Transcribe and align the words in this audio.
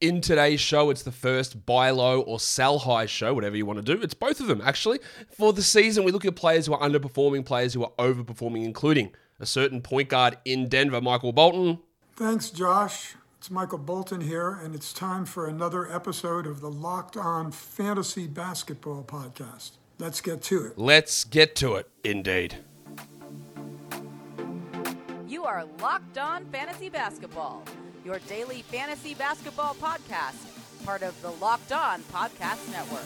In 0.00 0.20
today's 0.20 0.60
show, 0.60 0.90
it's 0.90 1.02
the 1.02 1.10
first 1.10 1.66
buy 1.66 1.90
low 1.90 2.20
or 2.20 2.38
sell 2.38 2.78
high 2.78 3.06
show, 3.06 3.34
whatever 3.34 3.56
you 3.56 3.66
want 3.66 3.84
to 3.84 3.96
do. 3.96 4.00
It's 4.00 4.14
both 4.14 4.38
of 4.38 4.46
them, 4.46 4.60
actually. 4.64 5.00
For 5.28 5.52
the 5.52 5.60
season, 5.60 6.04
we 6.04 6.12
look 6.12 6.24
at 6.24 6.36
players 6.36 6.66
who 6.66 6.74
are 6.74 6.88
underperforming, 6.88 7.44
players 7.44 7.74
who 7.74 7.82
are 7.82 7.90
overperforming, 7.98 8.64
including 8.64 9.12
a 9.40 9.46
certain 9.46 9.82
point 9.82 10.08
guard 10.08 10.38
in 10.44 10.68
Denver, 10.68 11.00
Michael 11.00 11.32
Bolton. 11.32 11.80
Thanks, 12.14 12.50
Josh. 12.50 13.16
It's 13.38 13.50
Michael 13.50 13.78
Bolton 13.78 14.20
here, 14.20 14.52
and 14.52 14.72
it's 14.72 14.92
time 14.92 15.24
for 15.24 15.48
another 15.48 15.92
episode 15.92 16.46
of 16.46 16.60
the 16.60 16.70
Locked 16.70 17.16
On 17.16 17.50
Fantasy 17.50 18.28
Basketball 18.28 19.02
Podcast. 19.02 19.72
Let's 19.98 20.20
get 20.20 20.42
to 20.42 20.66
it. 20.66 20.78
Let's 20.78 21.24
get 21.24 21.56
to 21.56 21.74
it, 21.74 21.90
indeed. 22.04 22.58
You 25.26 25.44
are 25.44 25.64
Locked 25.80 26.18
On 26.18 26.44
Fantasy 26.52 26.88
Basketball, 26.88 27.64
your 28.08 28.18
daily 28.20 28.62
fantasy 28.62 29.12
basketball 29.12 29.74
podcast, 29.74 30.46
part 30.82 31.02
of 31.02 31.20
the 31.20 31.30
Locked 31.32 31.72
On 31.72 32.00
Podcast 32.04 32.72
Network. 32.72 33.04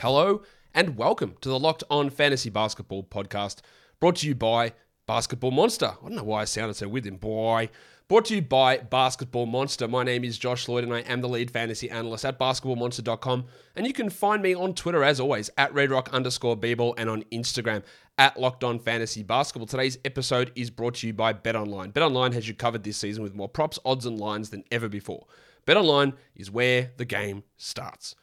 Hello 0.00 0.40
and 0.72 0.96
welcome 0.96 1.34
to 1.42 1.50
the 1.50 1.58
Locked 1.58 1.84
On 1.90 2.08
Fantasy 2.08 2.48
Basketball 2.48 3.04
podcast, 3.04 3.60
brought 4.00 4.16
to 4.16 4.26
you 4.26 4.34
by 4.34 4.72
Basketball 5.06 5.50
Monster. 5.50 5.92
I 6.00 6.08
don't 6.08 6.14
know 6.14 6.24
why 6.24 6.40
I 6.40 6.44
sounded 6.46 6.76
so 6.76 6.88
with 6.88 7.04
him, 7.04 7.18
boy. 7.18 7.68
Brought 8.12 8.26
to 8.26 8.34
you 8.34 8.42
by 8.42 8.76
Basketball 8.76 9.46
Monster. 9.46 9.88
My 9.88 10.02
name 10.02 10.22
is 10.22 10.36
Josh 10.36 10.68
Lloyd 10.68 10.84
and 10.84 10.92
I 10.92 11.00
am 11.00 11.22
the 11.22 11.30
lead 11.30 11.50
fantasy 11.50 11.88
analyst 11.88 12.26
at 12.26 12.38
basketballmonster.com. 12.38 13.46
And 13.74 13.86
you 13.86 13.94
can 13.94 14.10
find 14.10 14.42
me 14.42 14.54
on 14.54 14.74
Twitter 14.74 15.02
as 15.02 15.18
always 15.18 15.48
at 15.56 15.72
redrock 15.72 16.10
underscore 16.12 16.54
bball 16.54 16.92
and 16.98 17.08
on 17.08 17.22
Instagram 17.32 17.82
at 18.18 18.38
Locked 18.38 18.64
On 18.64 18.78
Fantasy 18.78 19.22
Basketball. 19.22 19.66
Today's 19.66 19.98
episode 20.04 20.52
is 20.54 20.70
brought 20.70 20.94
to 20.96 21.06
you 21.06 21.12
by 21.12 21.32
BetOnline. 21.32 21.92
BetOnline 21.92 22.32
has 22.34 22.48
you 22.48 22.54
covered 22.54 22.84
this 22.84 22.96
season 22.96 23.22
with 23.22 23.34
more 23.34 23.48
props, 23.48 23.78
odds, 23.84 24.06
and 24.06 24.18
lines 24.18 24.50
than 24.50 24.64
ever 24.70 24.88
before. 24.88 25.26
BetOnline 25.66 26.14
is 26.34 26.50
where 26.50 26.90
the 26.96 27.04
game 27.04 27.44
starts. 27.56 28.14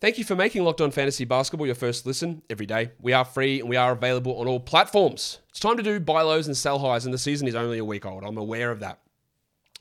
Thank 0.00 0.18
you 0.18 0.24
for 0.24 0.36
making 0.36 0.62
Locked 0.62 0.82
On 0.82 0.90
Fantasy 0.90 1.24
Basketball 1.24 1.66
your 1.66 1.74
first 1.74 2.04
listen 2.04 2.42
every 2.50 2.66
day. 2.66 2.90
We 3.00 3.12
are 3.12 3.24
free 3.24 3.60
and 3.60 3.68
we 3.68 3.76
are 3.76 3.92
available 3.92 4.38
on 4.38 4.46
all 4.46 4.60
platforms. 4.60 5.38
It's 5.48 5.60
time 5.60 5.78
to 5.78 5.82
do 5.82 5.98
buy 5.98 6.22
lows 6.22 6.46
and 6.46 6.56
sell 6.56 6.78
highs, 6.78 7.06
and 7.06 7.14
the 7.14 7.18
season 7.18 7.48
is 7.48 7.54
only 7.54 7.78
a 7.78 7.84
week 7.84 8.04
old. 8.04 8.22
I'm 8.22 8.36
aware 8.36 8.70
of 8.70 8.80
that. 8.80 9.00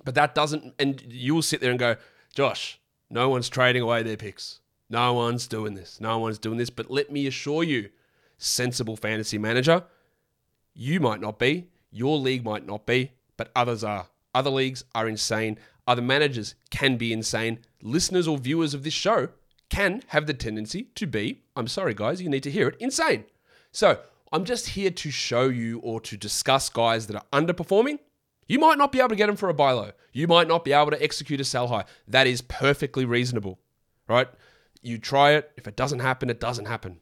But 0.05 0.15
that 0.15 0.35
doesn't, 0.35 0.73
and 0.79 1.03
you 1.09 1.35
will 1.35 1.41
sit 1.41 1.59
there 1.59 1.71
and 1.71 1.79
go, 1.79 1.97
Josh, 2.33 2.79
no 3.09 3.27
one's 3.29 3.49
trading 3.49 3.81
away 3.81 4.03
their 4.03 4.17
picks. 4.17 4.59
No 4.89 5.13
one's 5.13 5.47
doing 5.47 5.73
this. 5.73 5.99
No 5.99 6.19
one's 6.19 6.37
doing 6.37 6.57
this. 6.57 6.69
But 6.69 6.91
let 6.91 7.11
me 7.11 7.27
assure 7.27 7.63
you, 7.63 7.89
sensible 8.37 8.95
fantasy 8.95 9.37
manager, 9.37 9.83
you 10.73 10.99
might 10.99 11.21
not 11.21 11.39
be, 11.39 11.69
your 11.91 12.17
league 12.17 12.43
might 12.43 12.65
not 12.65 12.85
be, 12.85 13.11
but 13.37 13.51
others 13.55 13.83
are. 13.83 14.07
Other 14.33 14.49
leagues 14.49 14.83
are 14.93 15.07
insane. 15.07 15.57
Other 15.87 16.01
managers 16.01 16.55
can 16.69 16.97
be 16.97 17.13
insane. 17.13 17.59
Listeners 17.81 18.27
or 18.27 18.37
viewers 18.37 18.73
of 18.73 18.83
this 18.83 18.93
show 18.93 19.29
can 19.69 20.03
have 20.07 20.27
the 20.27 20.33
tendency 20.33 20.89
to 20.95 21.07
be, 21.07 21.43
I'm 21.55 21.67
sorry, 21.67 21.93
guys, 21.93 22.21
you 22.21 22.29
need 22.29 22.43
to 22.43 22.51
hear 22.51 22.67
it, 22.67 22.75
insane. 22.79 23.25
So 23.71 23.99
I'm 24.31 24.45
just 24.45 24.69
here 24.69 24.91
to 24.91 25.11
show 25.11 25.47
you 25.47 25.79
or 25.79 26.01
to 26.01 26.17
discuss 26.17 26.69
guys 26.69 27.07
that 27.07 27.15
are 27.15 27.41
underperforming. 27.41 27.99
You 28.47 28.59
might 28.59 28.77
not 28.77 28.91
be 28.91 28.99
able 28.99 29.09
to 29.09 29.15
get 29.15 29.27
them 29.27 29.35
for 29.35 29.49
a 29.49 29.53
buy 29.53 29.71
low. 29.71 29.91
You 30.11 30.27
might 30.27 30.47
not 30.47 30.63
be 30.63 30.73
able 30.73 30.91
to 30.91 31.01
execute 31.01 31.41
a 31.41 31.43
sell 31.43 31.67
high. 31.67 31.85
That 32.07 32.27
is 32.27 32.41
perfectly 32.41 33.05
reasonable, 33.05 33.59
right? 34.07 34.27
You 34.81 34.97
try 34.97 35.31
it. 35.31 35.51
If 35.57 35.67
it 35.67 35.75
doesn't 35.75 35.99
happen, 35.99 36.29
it 36.29 36.39
doesn't 36.39 36.65
happen. 36.65 36.99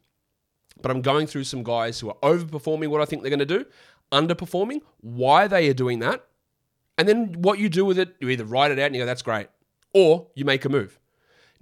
But 0.81 0.91
I'm 0.91 1.01
going 1.01 1.27
through 1.27 1.45
some 1.45 1.63
guys 1.63 1.99
who 1.99 2.09
are 2.09 2.17
overperforming 2.23 2.89
what 2.89 3.01
I 3.01 3.05
think 3.05 3.21
they're 3.21 3.29
going 3.29 3.39
to 3.39 3.45
do, 3.45 3.65
underperforming, 4.11 4.81
why 5.01 5.47
they 5.47 5.69
are 5.69 5.73
doing 5.73 5.99
that, 5.99 6.25
and 6.97 7.07
then 7.07 7.33
what 7.41 7.59
you 7.59 7.69
do 7.69 7.85
with 7.85 7.97
it. 7.97 8.15
You 8.19 8.29
either 8.29 8.45
write 8.45 8.71
it 8.71 8.79
out 8.79 8.87
and 8.87 8.95
you 8.95 9.01
go, 9.01 9.05
that's 9.05 9.21
great, 9.21 9.47
or 9.93 10.27
you 10.35 10.45
make 10.45 10.65
a 10.65 10.69
move. 10.69 10.99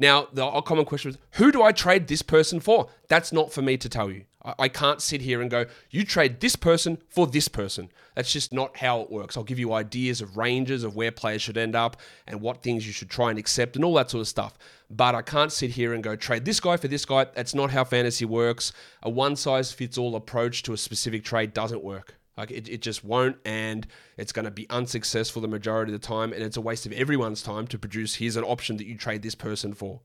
Now, 0.02 0.30
the 0.34 0.50
common 0.62 0.86
question 0.86 1.12
is 1.12 1.18
who 1.34 1.52
do 1.52 1.62
I 1.62 1.72
trade 1.72 2.08
this 2.08 2.24
person 2.24 2.60
for? 2.60 2.90
That's 3.08 3.32
not 3.32 3.54
for 3.54 3.62
me 3.62 3.78
to 3.78 3.88
tell 3.88 4.10
you. 4.10 4.26
I 4.58 4.68
can't 4.68 5.00
sit 5.00 5.22
here 5.22 5.40
and 5.40 5.52
go, 5.52 5.68
you 5.92 6.04
trade 6.04 6.40
this 6.40 6.56
person 6.56 6.98
for 7.08 7.28
this 7.28 7.48
person. 7.48 7.92
That's 8.16 8.34
just 8.34 8.52
not 8.52 8.78
how 8.78 9.02
it 9.02 9.12
works. 9.12 9.38
I'll 9.38 9.44
give 9.44 9.60
you 9.60 9.74
ideas 9.74 10.20
of 10.20 10.38
ranges 10.38 10.84
of 10.84 10.96
where 10.96 11.12
players 11.12 11.44
should 11.44 11.56
end 11.56 11.76
up 11.76 11.98
and 12.26 12.42
what 12.42 12.64
things 12.64 12.88
you 12.88 12.94
should 12.94 13.12
try 13.12 13.30
and 13.30 13.38
accept 13.38 13.76
and 13.76 13.86
all 13.86 13.94
that 13.94 14.10
sort 14.10 14.22
of 14.22 14.28
stuff. 14.28 14.58
But 14.90 15.14
I 15.14 15.22
can't 15.22 15.52
sit 15.52 15.70
here 15.70 15.94
and 15.94 16.04
go, 16.04 16.16
trade 16.16 16.46
this 16.46 16.60
guy 16.60 16.78
for 16.78 16.88
this 16.88 17.06
guy. 17.06 17.26
That's 17.36 17.54
not 17.54 17.70
how 17.70 17.84
fantasy 17.84 18.26
works. 18.26 18.74
A 19.04 19.10
one 19.12 19.36
size 19.36 19.72
fits 19.72 20.00
all 20.00 20.16
approach 20.16 20.64
to 20.64 20.74
a 20.74 20.78
specific 20.78 21.24
trade 21.24 21.54
doesn't 21.54 21.84
work. 21.84 22.16
Like 22.42 22.50
it, 22.50 22.68
it 22.68 22.82
just 22.82 23.04
won't, 23.04 23.38
and 23.46 23.86
it's 24.18 24.32
going 24.32 24.46
to 24.46 24.52
be 24.52 24.68
unsuccessful 24.72 25.44
the 25.44 25.48
majority 25.48 25.94
of 25.94 26.02
the 26.02 26.08
time, 26.08 26.34
and 26.34 26.42
it's 26.42 26.58
a 26.58 26.62
waste 26.62 26.88
of 26.88 26.92
everyone's 26.92 27.44
time 27.44 27.68
to 27.68 27.78
produce 27.78 28.16
here's 28.16 28.36
an 28.36 28.44
option 28.44 28.78
that 28.78 28.88
you 28.88 28.98
trade 28.98 29.22
this 29.22 29.36
person 29.36 29.76
for. 29.76 30.02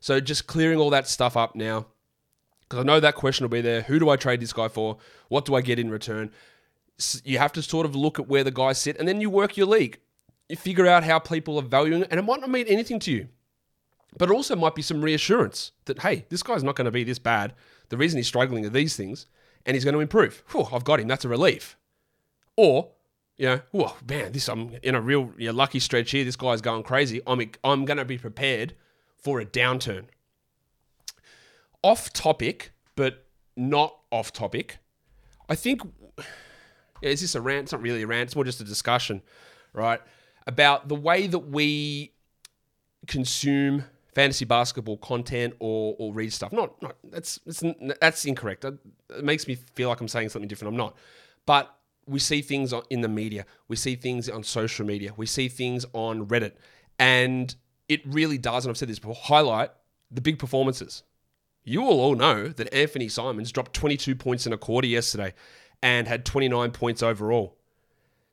So 0.00 0.18
just 0.18 0.48
clearing 0.48 0.80
all 0.80 0.90
that 0.90 1.06
stuff 1.06 1.36
up 1.36 1.54
now, 1.54 1.86
because 2.62 2.80
I 2.80 2.82
know 2.82 2.98
that 2.98 3.14
question 3.14 3.44
will 3.44 3.50
be 3.50 3.60
there. 3.60 3.82
Who 3.82 4.00
do 4.00 4.10
I 4.10 4.16
trade 4.16 4.40
this 4.40 4.52
guy 4.52 4.66
for? 4.66 4.96
What 5.28 5.44
do 5.44 5.54
I 5.54 5.60
get 5.60 5.78
in 5.78 5.88
return? 5.88 6.32
You 7.22 7.38
have 7.38 7.52
to 7.52 7.62
sort 7.62 7.86
of 7.86 7.94
look 7.94 8.18
at 8.18 8.26
where 8.26 8.42
the 8.42 8.50
guys 8.50 8.78
sit, 8.78 8.96
and 8.98 9.06
then 9.06 9.20
you 9.20 9.30
work 9.30 9.56
your 9.56 9.68
league. 9.68 10.00
You 10.48 10.56
figure 10.56 10.88
out 10.88 11.04
how 11.04 11.20
people 11.20 11.60
are 11.60 11.62
valuing 11.62 12.02
it, 12.02 12.08
and 12.10 12.18
it 12.18 12.24
might 12.24 12.40
not 12.40 12.50
mean 12.50 12.66
anything 12.66 12.98
to 12.98 13.12
you. 13.12 13.28
But 14.18 14.30
it 14.30 14.34
also 14.34 14.56
might 14.56 14.74
be 14.74 14.82
some 14.82 15.00
reassurance 15.00 15.70
that, 15.84 16.00
hey, 16.00 16.26
this 16.28 16.42
guy's 16.42 16.64
not 16.64 16.74
going 16.74 16.86
to 16.86 16.90
be 16.90 17.04
this 17.04 17.20
bad. 17.20 17.54
The 17.88 17.96
reason 17.96 18.16
he's 18.16 18.26
struggling 18.26 18.66
are 18.66 18.68
these 18.68 18.96
things 18.96 19.26
and 19.68 19.74
he's 19.74 19.84
going 19.84 19.94
to 19.94 20.00
improve. 20.00 20.42
Whew, 20.50 20.66
I've 20.72 20.82
got 20.82 20.98
him. 20.98 21.08
That's 21.08 21.26
a 21.26 21.28
relief. 21.28 21.76
Or, 22.56 22.88
you 23.36 23.46
know, 23.46 23.60
whoa, 23.70 23.92
man, 24.08 24.32
this 24.32 24.48
I'm 24.48 24.72
in 24.82 24.94
a 24.94 25.00
real 25.00 25.30
you 25.36 25.48
know, 25.48 25.52
lucky 25.52 25.78
stretch 25.78 26.10
here. 26.10 26.24
This 26.24 26.36
guy's 26.36 26.62
going 26.62 26.82
crazy. 26.82 27.20
I'm 27.26 27.50
I'm 27.62 27.84
going 27.84 27.98
to 27.98 28.06
be 28.06 28.16
prepared 28.16 28.74
for 29.22 29.40
a 29.40 29.44
downturn. 29.44 30.06
Off 31.82 32.12
topic, 32.14 32.72
but 32.96 33.26
not 33.56 33.94
off 34.10 34.32
topic. 34.32 34.78
I 35.50 35.54
think 35.54 35.82
yeah, 36.16 37.10
is 37.10 37.20
this 37.20 37.34
a 37.34 37.40
rant? 37.40 37.64
It's 37.64 37.72
not 37.72 37.82
really 37.82 38.02
a 38.02 38.06
rant. 38.06 38.28
It's 38.28 38.34
more 38.34 38.44
just 38.44 38.62
a 38.62 38.64
discussion, 38.64 39.22
right? 39.74 40.00
About 40.46 40.88
the 40.88 40.94
way 40.94 41.26
that 41.26 41.40
we 41.40 42.14
consume 43.06 43.84
fantasy 44.14 44.44
basketball 44.44 44.96
content 44.98 45.54
or, 45.58 45.94
or 45.98 46.12
read 46.12 46.32
stuff. 46.32 46.52
Not, 46.52 46.80
not 46.82 46.96
that's 47.04 47.38
that's, 47.46 47.62
that's 48.00 48.24
incorrect. 48.24 48.64
It 48.64 48.78
makes 49.22 49.46
me 49.46 49.56
feel 49.74 49.88
like 49.88 50.00
I'm 50.00 50.08
saying 50.08 50.30
something 50.30 50.48
different. 50.48 50.72
I'm 50.72 50.78
not. 50.78 50.96
But 51.46 51.74
we 52.06 52.18
see 52.18 52.42
things 52.42 52.72
in 52.90 53.02
the 53.02 53.08
media. 53.08 53.44
We 53.68 53.76
see 53.76 53.94
things 53.94 54.28
on 54.28 54.42
social 54.42 54.86
media. 54.86 55.12
We 55.16 55.26
see 55.26 55.48
things 55.48 55.84
on 55.92 56.26
Reddit, 56.26 56.52
and 56.98 57.54
it 57.88 58.00
really 58.06 58.38
does. 58.38 58.64
And 58.64 58.70
I've 58.70 58.78
said 58.78 58.88
this 58.88 58.98
before. 58.98 59.14
Highlight 59.14 59.70
the 60.10 60.20
big 60.20 60.38
performances. 60.38 61.02
You 61.64 61.82
will 61.82 62.00
all 62.00 62.14
know 62.14 62.48
that 62.48 62.72
Anfernee 62.72 63.10
Simons 63.10 63.52
dropped 63.52 63.74
22 63.74 64.14
points 64.16 64.46
in 64.46 64.54
a 64.54 64.58
quarter 64.58 64.88
yesterday, 64.88 65.34
and 65.82 66.08
had 66.08 66.24
29 66.24 66.70
points 66.70 67.02
overall. 67.02 67.57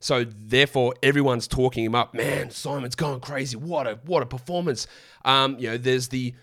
So 0.05 0.23
therefore, 0.23 0.93
everyone's 1.01 1.47
talking 1.47 1.83
him 1.83 1.95
up. 1.95 2.13
Man, 2.13 2.51
Simon's 2.51 2.93
gone 2.93 3.19
crazy. 3.19 3.57
What 3.57 3.87
a 3.87 3.97
what 4.05 4.21
a 4.21 4.27
performance. 4.27 4.85
Um, 5.23 5.57
you 5.57 5.67
know, 5.67 5.77
there's 5.79 6.09
the 6.09 6.35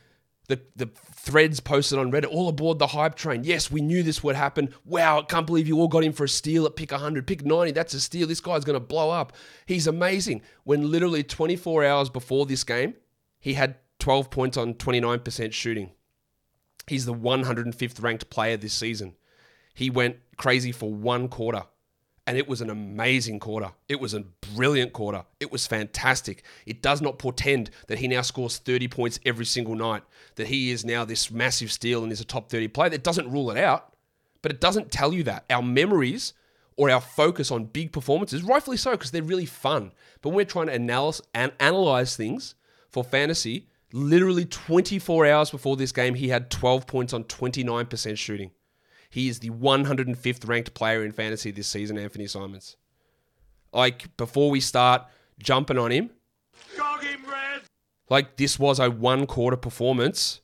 the 0.48 0.60
the 0.74 0.86
threads 1.14 1.60
posted 1.60 1.96
on 2.00 2.10
Reddit, 2.10 2.26
all 2.26 2.48
aboard 2.48 2.80
the 2.80 2.88
hype 2.88 3.14
train. 3.14 3.44
Yes, 3.44 3.70
we 3.70 3.80
knew 3.80 4.02
this 4.02 4.20
would 4.24 4.34
happen. 4.34 4.74
Wow, 4.84 5.20
I 5.20 5.22
can't 5.22 5.46
believe 5.46 5.68
you 5.68 5.78
all 5.78 5.86
got 5.86 6.02
him 6.02 6.12
for 6.12 6.24
a 6.24 6.28
steal 6.28 6.66
at 6.66 6.74
pick 6.74 6.90
100, 6.90 7.24
pick 7.24 7.44
90. 7.44 7.70
That's 7.70 7.94
a 7.94 8.00
steal. 8.00 8.26
This 8.26 8.40
guy's 8.40 8.64
going 8.64 8.74
to 8.74 8.84
blow 8.84 9.10
up. 9.10 9.32
He's 9.64 9.86
amazing. 9.86 10.42
When 10.64 10.90
literally 10.90 11.22
24 11.22 11.84
hours 11.84 12.10
before 12.10 12.46
this 12.46 12.64
game, 12.64 12.94
he 13.38 13.54
had 13.54 13.76
12 14.00 14.28
points 14.28 14.56
on 14.56 14.74
29% 14.74 15.52
shooting. 15.52 15.92
He's 16.88 17.06
the 17.06 17.14
105th 17.14 18.02
ranked 18.02 18.28
player 18.28 18.56
this 18.56 18.74
season. 18.74 19.14
He 19.72 19.88
went 19.88 20.16
crazy 20.36 20.72
for 20.72 20.92
one 20.92 21.28
quarter 21.28 21.62
and 22.26 22.38
it 22.38 22.48
was 22.48 22.60
an 22.60 22.70
amazing 22.70 23.40
quarter. 23.40 23.72
It 23.88 24.00
was 24.00 24.14
a 24.14 24.24
brilliant 24.54 24.92
quarter. 24.92 25.24
It 25.40 25.50
was 25.50 25.66
fantastic. 25.66 26.44
It 26.66 26.80
does 26.80 27.02
not 27.02 27.19
portend 27.19 27.70
that 27.88 27.98
he 27.98 28.08
now 28.08 28.22
scores 28.22 28.58
30 28.58 28.88
points 28.88 29.19
every 29.24 29.44
single 29.44 29.74
night, 29.74 30.02
that 30.36 30.46
he 30.46 30.70
is 30.70 30.84
now 30.84 31.04
this 31.04 31.30
massive 31.30 31.72
steal 31.72 32.02
and 32.02 32.12
is 32.12 32.20
a 32.20 32.24
top 32.24 32.48
30 32.48 32.69
player. 32.69 32.90
That 32.90 33.02
doesn't 33.02 33.30
rule 33.30 33.50
it 33.50 33.58
out, 33.58 33.94
but 34.40 34.52
it 34.52 34.60
doesn't 34.60 34.92
tell 34.92 35.12
you 35.12 35.24
that. 35.24 35.44
Our 35.50 35.62
memories 35.62 36.32
or 36.76 36.90
our 36.90 37.00
focus 37.00 37.50
on 37.50 37.64
big 37.64 37.92
performances, 37.92 38.42
rightfully 38.42 38.76
so, 38.76 38.92
because 38.92 39.10
they're 39.10 39.22
really 39.22 39.46
fun. 39.46 39.92
But 40.20 40.30
when 40.30 40.36
we're 40.36 40.44
trying 40.44 40.66
to 40.66 40.75
analyze, 40.75 41.20
and 41.34 41.52
analyze 41.58 42.16
things 42.16 42.54
for 42.88 43.02
fantasy, 43.02 43.68
literally 43.92 44.44
24 44.44 45.26
hours 45.26 45.50
before 45.50 45.76
this 45.76 45.92
game, 45.92 46.14
he 46.14 46.28
had 46.28 46.50
12 46.50 46.86
points 46.86 47.12
on 47.12 47.25
29% 47.25 48.16
shooting. 48.16 48.52
He 49.12 49.29
is 49.29 49.41
the 49.41 49.50
105th 49.50 50.49
ranked 50.49 50.73
player 50.73 51.05
in 51.05 51.12
fantasy 51.12 51.50
this 51.50 51.69
season, 51.69 51.99
Anfernee 51.99 52.31
Simons. 52.31 52.79
Like, 53.70 54.17
before 54.17 54.50
we 54.50 54.59
start 54.59 55.05
jumping 55.38 55.76
on 55.76 55.91
him, 55.91 56.09
him 56.79 57.26
like 58.09 58.38
this 58.38 58.59
was 58.59 58.79
a 58.79 58.91
one 58.91 59.26
quarter 59.26 59.59
performance 59.59 60.41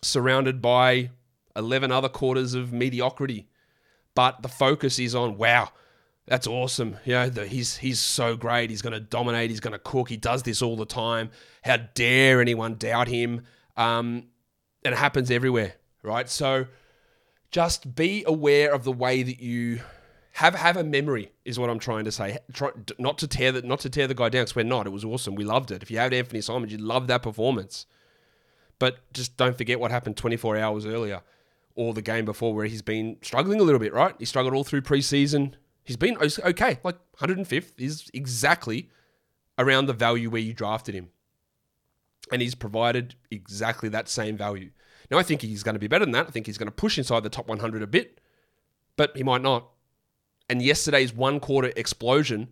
surrounded 0.00 0.62
by 0.62 1.10
11 1.56 1.90
other 1.90 2.08
quarters 2.08 2.54
of 2.54 2.72
mediocrity. 2.72 3.48
but 4.14 4.42
the 4.42 4.48
focus 4.48 5.00
is 5.00 5.16
on 5.16 5.36
wow, 5.36 5.70
that's 6.26 6.46
awesome. 6.46 6.98
You 7.04 7.14
know, 7.14 7.28
the, 7.30 7.48
he's 7.48 7.78
he's 7.78 7.98
so 7.98 8.36
great. 8.36 8.70
He's 8.70 8.82
going 8.82 8.92
to 8.92 9.00
dominate. 9.00 9.50
He's 9.50 9.58
going 9.58 9.72
to 9.72 9.80
cook. 9.80 10.08
He 10.08 10.16
does 10.16 10.44
this 10.44 10.62
all 10.62 10.76
the 10.76 10.86
time. 10.86 11.30
How 11.64 11.78
dare 11.94 12.40
anyone 12.40 12.76
doubt 12.76 13.08
him? 13.08 13.42
Um, 13.76 14.28
and 14.84 14.94
it 14.94 14.98
happens 14.98 15.32
everywhere, 15.32 15.74
right? 16.04 16.28
So 16.28 16.66
just 17.50 17.94
be 17.94 18.24
aware 18.26 18.72
of 18.72 18.84
the 18.84 18.92
way 18.92 19.22
that 19.22 19.40
you 19.40 19.80
have 20.32 20.54
have 20.54 20.76
a 20.76 20.84
memory 20.84 21.32
is 21.44 21.58
what 21.58 21.70
I'm 21.70 21.78
trying 21.78 22.04
to 22.04 22.12
say. 22.12 22.38
Try, 22.52 22.70
not 22.98 23.16
to 23.18 23.26
tear 23.26 23.52
the 23.52 23.62
not 23.62 23.80
to 23.80 23.90
tear 23.90 24.06
the 24.06 24.14
guy 24.14 24.28
down 24.28 24.42
because 24.42 24.56
we're 24.56 24.64
not. 24.64 24.86
It 24.86 24.90
was 24.90 25.04
awesome. 25.04 25.34
We 25.34 25.44
loved 25.44 25.70
it. 25.70 25.82
If 25.82 25.90
you 25.90 25.98
had 25.98 26.12
Anfernee 26.12 26.44
Simons, 26.44 26.72
you'd 26.72 26.80
love 26.80 27.06
that 27.06 27.22
performance. 27.22 27.86
But 28.78 28.98
just 29.12 29.36
don't 29.36 29.56
forget 29.56 29.80
what 29.80 29.90
happened 29.90 30.18
24 30.18 30.58
hours 30.58 30.84
earlier 30.84 31.22
or 31.74 31.94
the 31.94 32.02
game 32.02 32.24
before 32.24 32.54
where 32.54 32.66
he's 32.66 32.82
been 32.82 33.16
struggling 33.22 33.60
a 33.60 33.62
little 33.62 33.78
bit, 33.78 33.94
right? 33.94 34.14
He 34.18 34.24
struggled 34.24 34.54
all 34.54 34.64
through 34.64 34.82
preseason. 34.82 35.54
He's 35.84 35.96
been 35.96 36.18
okay. 36.18 36.78
Like 36.82 36.98
105th 37.20 37.72
is 37.78 38.10
exactly 38.12 38.90
around 39.58 39.86
the 39.86 39.92
value 39.92 40.28
where 40.28 40.42
you 40.42 40.52
drafted 40.52 40.94
him. 40.94 41.08
And 42.30 42.42
he's 42.42 42.54
provided 42.54 43.14
exactly 43.30 43.88
that 43.90 44.08
same 44.08 44.36
value. 44.36 44.70
Now, 45.10 45.18
I 45.18 45.22
think 45.22 45.42
he's 45.42 45.62
going 45.62 45.74
to 45.74 45.80
be 45.80 45.88
better 45.88 46.04
than 46.04 46.12
that. 46.12 46.26
I 46.26 46.30
think 46.30 46.46
he's 46.46 46.58
going 46.58 46.68
to 46.68 46.74
push 46.74 46.98
inside 46.98 47.22
the 47.22 47.28
top 47.28 47.48
100 47.48 47.82
a 47.82 47.86
bit, 47.86 48.20
but 48.96 49.16
he 49.16 49.22
might 49.22 49.42
not. 49.42 49.68
And 50.48 50.62
yesterday's 50.62 51.12
one 51.12 51.40
quarter 51.40 51.72
explosion 51.76 52.48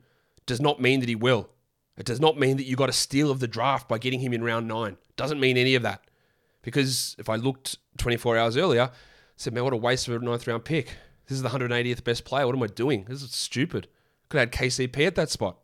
does 0.46 0.60
not 0.60 0.80
mean 0.80 1.00
that 1.00 1.08
he 1.08 1.14
will. 1.14 1.50
It 1.96 2.06
does 2.06 2.20
not 2.20 2.38
mean 2.38 2.56
that 2.56 2.66
you 2.66 2.76
got 2.76 2.88
a 2.88 2.92
steal 2.92 3.30
of 3.30 3.40
the 3.40 3.48
draft 3.48 3.88
by 3.88 3.98
getting 3.98 4.20
him 4.20 4.32
in 4.32 4.42
round 4.42 4.66
nine. 4.66 4.96
Doesn't 5.16 5.40
mean 5.40 5.56
any 5.56 5.74
of 5.74 5.82
that. 5.82 6.02
Because 6.62 7.14
if 7.18 7.28
I 7.28 7.36
looked 7.36 7.78
24 7.98 8.36
hours 8.36 8.56
earlier, 8.56 8.82
I 8.82 8.90
said, 9.36 9.52
man, 9.52 9.64
what 9.64 9.72
a 9.72 9.76
waste 9.76 10.08
of 10.08 10.20
a 10.20 10.24
ninth 10.24 10.46
round 10.46 10.64
pick. 10.64 10.96
This 11.26 11.36
is 11.36 11.42
the 11.42 11.50
180th 11.50 12.04
best 12.04 12.24
player. 12.24 12.46
What 12.46 12.56
am 12.56 12.62
I 12.62 12.66
doing? 12.66 13.04
This 13.04 13.22
is 13.22 13.32
stupid. 13.32 13.88
Could 14.28 14.40
have 14.40 14.52
had 14.52 14.70
KCP 14.70 15.06
at 15.06 15.14
that 15.14 15.30
spot. 15.30 15.58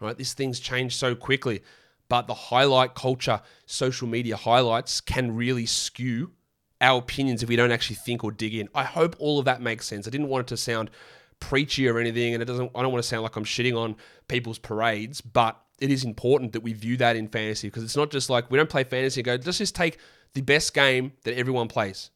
Right? 0.00 0.16
This 0.16 0.32
things 0.32 0.60
changed 0.60 0.96
so 0.96 1.14
quickly. 1.14 1.62
But 2.10 2.26
the 2.26 2.34
highlight 2.34 2.96
culture, 2.96 3.40
social 3.66 4.08
media 4.08 4.36
highlights 4.36 5.00
can 5.00 5.36
really 5.36 5.64
skew 5.64 6.32
our 6.80 6.98
opinions 6.98 7.42
if 7.42 7.48
we 7.48 7.54
don't 7.54 7.70
actually 7.70 7.96
think 7.96 8.24
or 8.24 8.32
dig 8.32 8.52
in. 8.52 8.68
I 8.74 8.82
hope 8.82 9.14
all 9.20 9.38
of 9.38 9.44
that 9.44 9.62
makes 9.62 9.86
sense. 9.86 10.08
I 10.08 10.10
didn't 10.10 10.28
want 10.28 10.42
it 10.42 10.48
to 10.48 10.56
sound 10.56 10.90
preachy 11.38 11.88
or 11.88 12.00
anything, 12.00 12.34
and 12.34 12.42
it 12.42 12.46
doesn't. 12.46 12.72
I 12.74 12.82
don't 12.82 12.90
want 12.90 13.02
to 13.02 13.08
sound 13.08 13.22
like 13.22 13.36
I'm 13.36 13.44
shitting 13.44 13.78
on 13.78 13.94
people's 14.26 14.58
parades, 14.58 15.20
but 15.20 15.56
it 15.78 15.92
is 15.92 16.02
important 16.02 16.52
that 16.52 16.62
we 16.62 16.72
view 16.72 16.96
that 16.96 17.14
in 17.14 17.28
fantasy 17.28 17.68
because 17.68 17.84
it's 17.84 17.96
not 17.96 18.10
just 18.10 18.28
like 18.28 18.50
we 18.50 18.58
don't 18.58 18.68
play 18.68 18.82
fantasy 18.82 19.20
and 19.20 19.26
go, 19.26 19.32
let's 19.32 19.58
just 19.58 19.76
take 19.76 19.98
the 20.34 20.40
best 20.40 20.74
game 20.74 21.12
that 21.22 21.38
everyone 21.38 21.68
plays. 21.68 22.10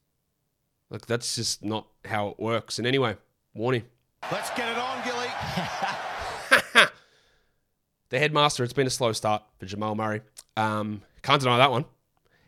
Like 0.91 1.06
that's 1.06 1.37
just 1.37 1.64
not 1.64 1.87
how 2.05 2.29
it 2.31 2.41
works. 2.41 2.79
And 2.79 2.87
anyway, 2.87 3.17
warning. 3.55 3.85
Let's 4.32 4.50
get 4.50 4.69
it 4.69 4.79
on, 4.79 5.05
Gilly. 5.05 5.29
the 8.11 8.19
headmaster. 8.19 8.65
It's 8.65 8.73
been 8.73 8.87
a 8.87 8.91
slow 8.91 9.12
start 9.12 9.43
for 9.59 9.67
Jamal 9.67 9.95
Murray. 9.95 10.23
Um, 10.56 11.03
can't 11.23 11.41
deny 11.41 11.59
that 11.59 11.71
one. 11.71 11.85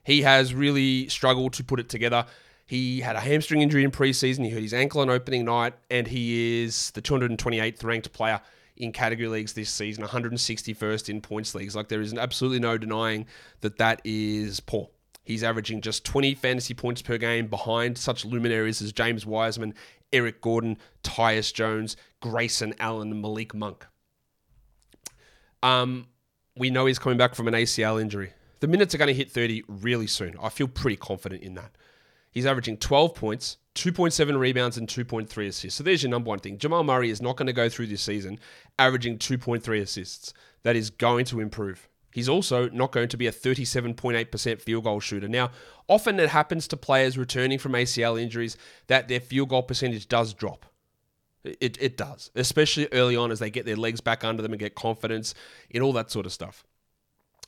He 0.04 0.22
has 0.22 0.54
really 0.54 1.08
struggled 1.08 1.54
to 1.54 1.64
put 1.64 1.80
it 1.80 1.88
together. 1.88 2.26
He 2.66 3.00
had 3.00 3.16
a 3.16 3.20
hamstring 3.20 3.60
injury 3.60 3.84
in 3.84 3.90
preseason. 3.90 4.44
He 4.44 4.50
hurt 4.50 4.62
his 4.62 4.74
ankle 4.74 5.00
on 5.00 5.10
opening 5.10 5.44
night, 5.44 5.74
and 5.90 6.06
he 6.06 6.62
is 6.62 6.90
the 6.92 7.02
228th 7.02 7.84
ranked 7.84 8.12
player 8.12 8.40
in 8.76 8.92
category 8.92 9.28
leagues 9.28 9.52
this 9.54 9.70
season, 9.70 10.04
161st 10.04 11.08
in 11.08 11.20
points 11.20 11.54
leagues. 11.54 11.74
Like 11.74 11.88
there 11.88 12.00
is 12.00 12.12
absolutely 12.14 12.60
no 12.60 12.76
denying 12.76 13.26
that 13.60 13.78
that 13.78 14.00
is 14.04 14.60
poor. 14.60 14.90
He's 15.24 15.42
averaging 15.42 15.80
just 15.80 16.04
20 16.04 16.34
fantasy 16.34 16.74
points 16.74 17.02
per 17.02 17.18
game 17.18 17.48
behind 17.48 17.98
such 17.98 18.24
luminaries 18.24 18.80
as 18.80 18.92
James 18.92 19.26
Wiseman, 19.26 19.74
Eric 20.12 20.40
Gordon, 20.40 20.78
Tyus 21.02 21.52
Jones, 21.52 21.96
Grayson 22.20 22.74
Allen, 22.78 23.10
and 23.10 23.20
Malik 23.20 23.52
Monk. 23.52 23.86
Um, 25.66 26.06
we 26.56 26.70
know 26.70 26.86
he's 26.86 27.00
coming 27.00 27.18
back 27.18 27.34
from 27.34 27.48
an 27.48 27.54
ACL 27.54 28.00
injury. 28.00 28.32
The 28.60 28.68
minutes 28.68 28.94
are 28.94 28.98
going 28.98 29.08
to 29.08 29.14
hit 29.14 29.32
30 29.32 29.64
really 29.66 30.06
soon. 30.06 30.36
I 30.40 30.48
feel 30.48 30.68
pretty 30.68 30.96
confident 30.96 31.42
in 31.42 31.54
that. 31.54 31.72
He's 32.30 32.46
averaging 32.46 32.76
12 32.76 33.14
points, 33.16 33.56
2.7 33.74 34.38
rebounds, 34.38 34.76
and 34.76 34.86
2.3 34.86 35.48
assists. 35.48 35.76
So 35.76 35.82
there's 35.82 36.04
your 36.04 36.10
number 36.10 36.28
one 36.28 36.38
thing. 36.38 36.58
Jamal 36.58 36.84
Murray 36.84 37.10
is 37.10 37.20
not 37.20 37.36
going 37.36 37.48
to 37.48 37.52
go 37.52 37.68
through 37.68 37.88
this 37.88 38.02
season 38.02 38.38
averaging 38.78 39.18
2.3 39.18 39.80
assists. 39.80 40.32
That 40.62 40.76
is 40.76 40.90
going 40.90 41.24
to 41.26 41.40
improve. 41.40 41.88
He's 42.12 42.28
also 42.28 42.68
not 42.70 42.92
going 42.92 43.08
to 43.08 43.16
be 43.16 43.26
a 43.26 43.32
37.8% 43.32 44.60
field 44.60 44.84
goal 44.84 45.00
shooter. 45.00 45.28
Now, 45.28 45.50
often 45.88 46.20
it 46.20 46.28
happens 46.28 46.68
to 46.68 46.76
players 46.76 47.18
returning 47.18 47.58
from 47.58 47.72
ACL 47.72 48.20
injuries 48.20 48.56
that 48.86 49.08
their 49.08 49.20
field 49.20 49.48
goal 49.48 49.64
percentage 49.64 50.08
does 50.08 50.32
drop. 50.32 50.64
It, 51.60 51.78
it 51.80 51.96
does, 51.96 52.30
especially 52.34 52.88
early 52.92 53.16
on 53.16 53.30
as 53.30 53.38
they 53.38 53.50
get 53.50 53.66
their 53.66 53.76
legs 53.76 54.00
back 54.00 54.24
under 54.24 54.42
them 54.42 54.52
and 54.52 54.60
get 54.60 54.74
confidence 54.74 55.34
in 55.70 55.82
all 55.82 55.92
that 55.94 56.10
sort 56.10 56.26
of 56.26 56.32
stuff. 56.32 56.64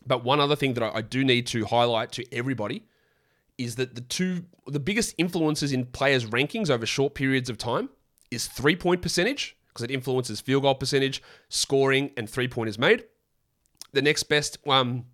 But 0.06 0.24
one 0.24 0.40
other 0.40 0.56
thing 0.56 0.74
that 0.74 0.82
I, 0.82 0.98
I 0.98 1.02
do 1.02 1.24
need 1.24 1.46
to 1.48 1.64
highlight 1.66 2.12
to 2.12 2.34
everybody 2.34 2.84
is 3.58 3.76
that 3.76 3.94
the 3.94 4.00
two 4.00 4.44
the 4.66 4.80
biggest 4.80 5.14
influences 5.18 5.72
in 5.72 5.86
players' 5.86 6.24
rankings 6.26 6.70
over 6.70 6.86
short 6.86 7.14
periods 7.14 7.50
of 7.50 7.58
time 7.58 7.90
is 8.30 8.46
three 8.46 8.76
point 8.76 9.02
percentage 9.02 9.56
because 9.68 9.82
it 9.82 9.90
influences 9.90 10.40
field 10.40 10.62
goal 10.62 10.74
percentage, 10.74 11.22
scoring, 11.48 12.10
and 12.16 12.28
three 12.28 12.48
pointers 12.48 12.78
made. 12.78 13.04
The 13.92 14.02
next 14.02 14.24
best 14.24 14.58
um, 14.66 15.06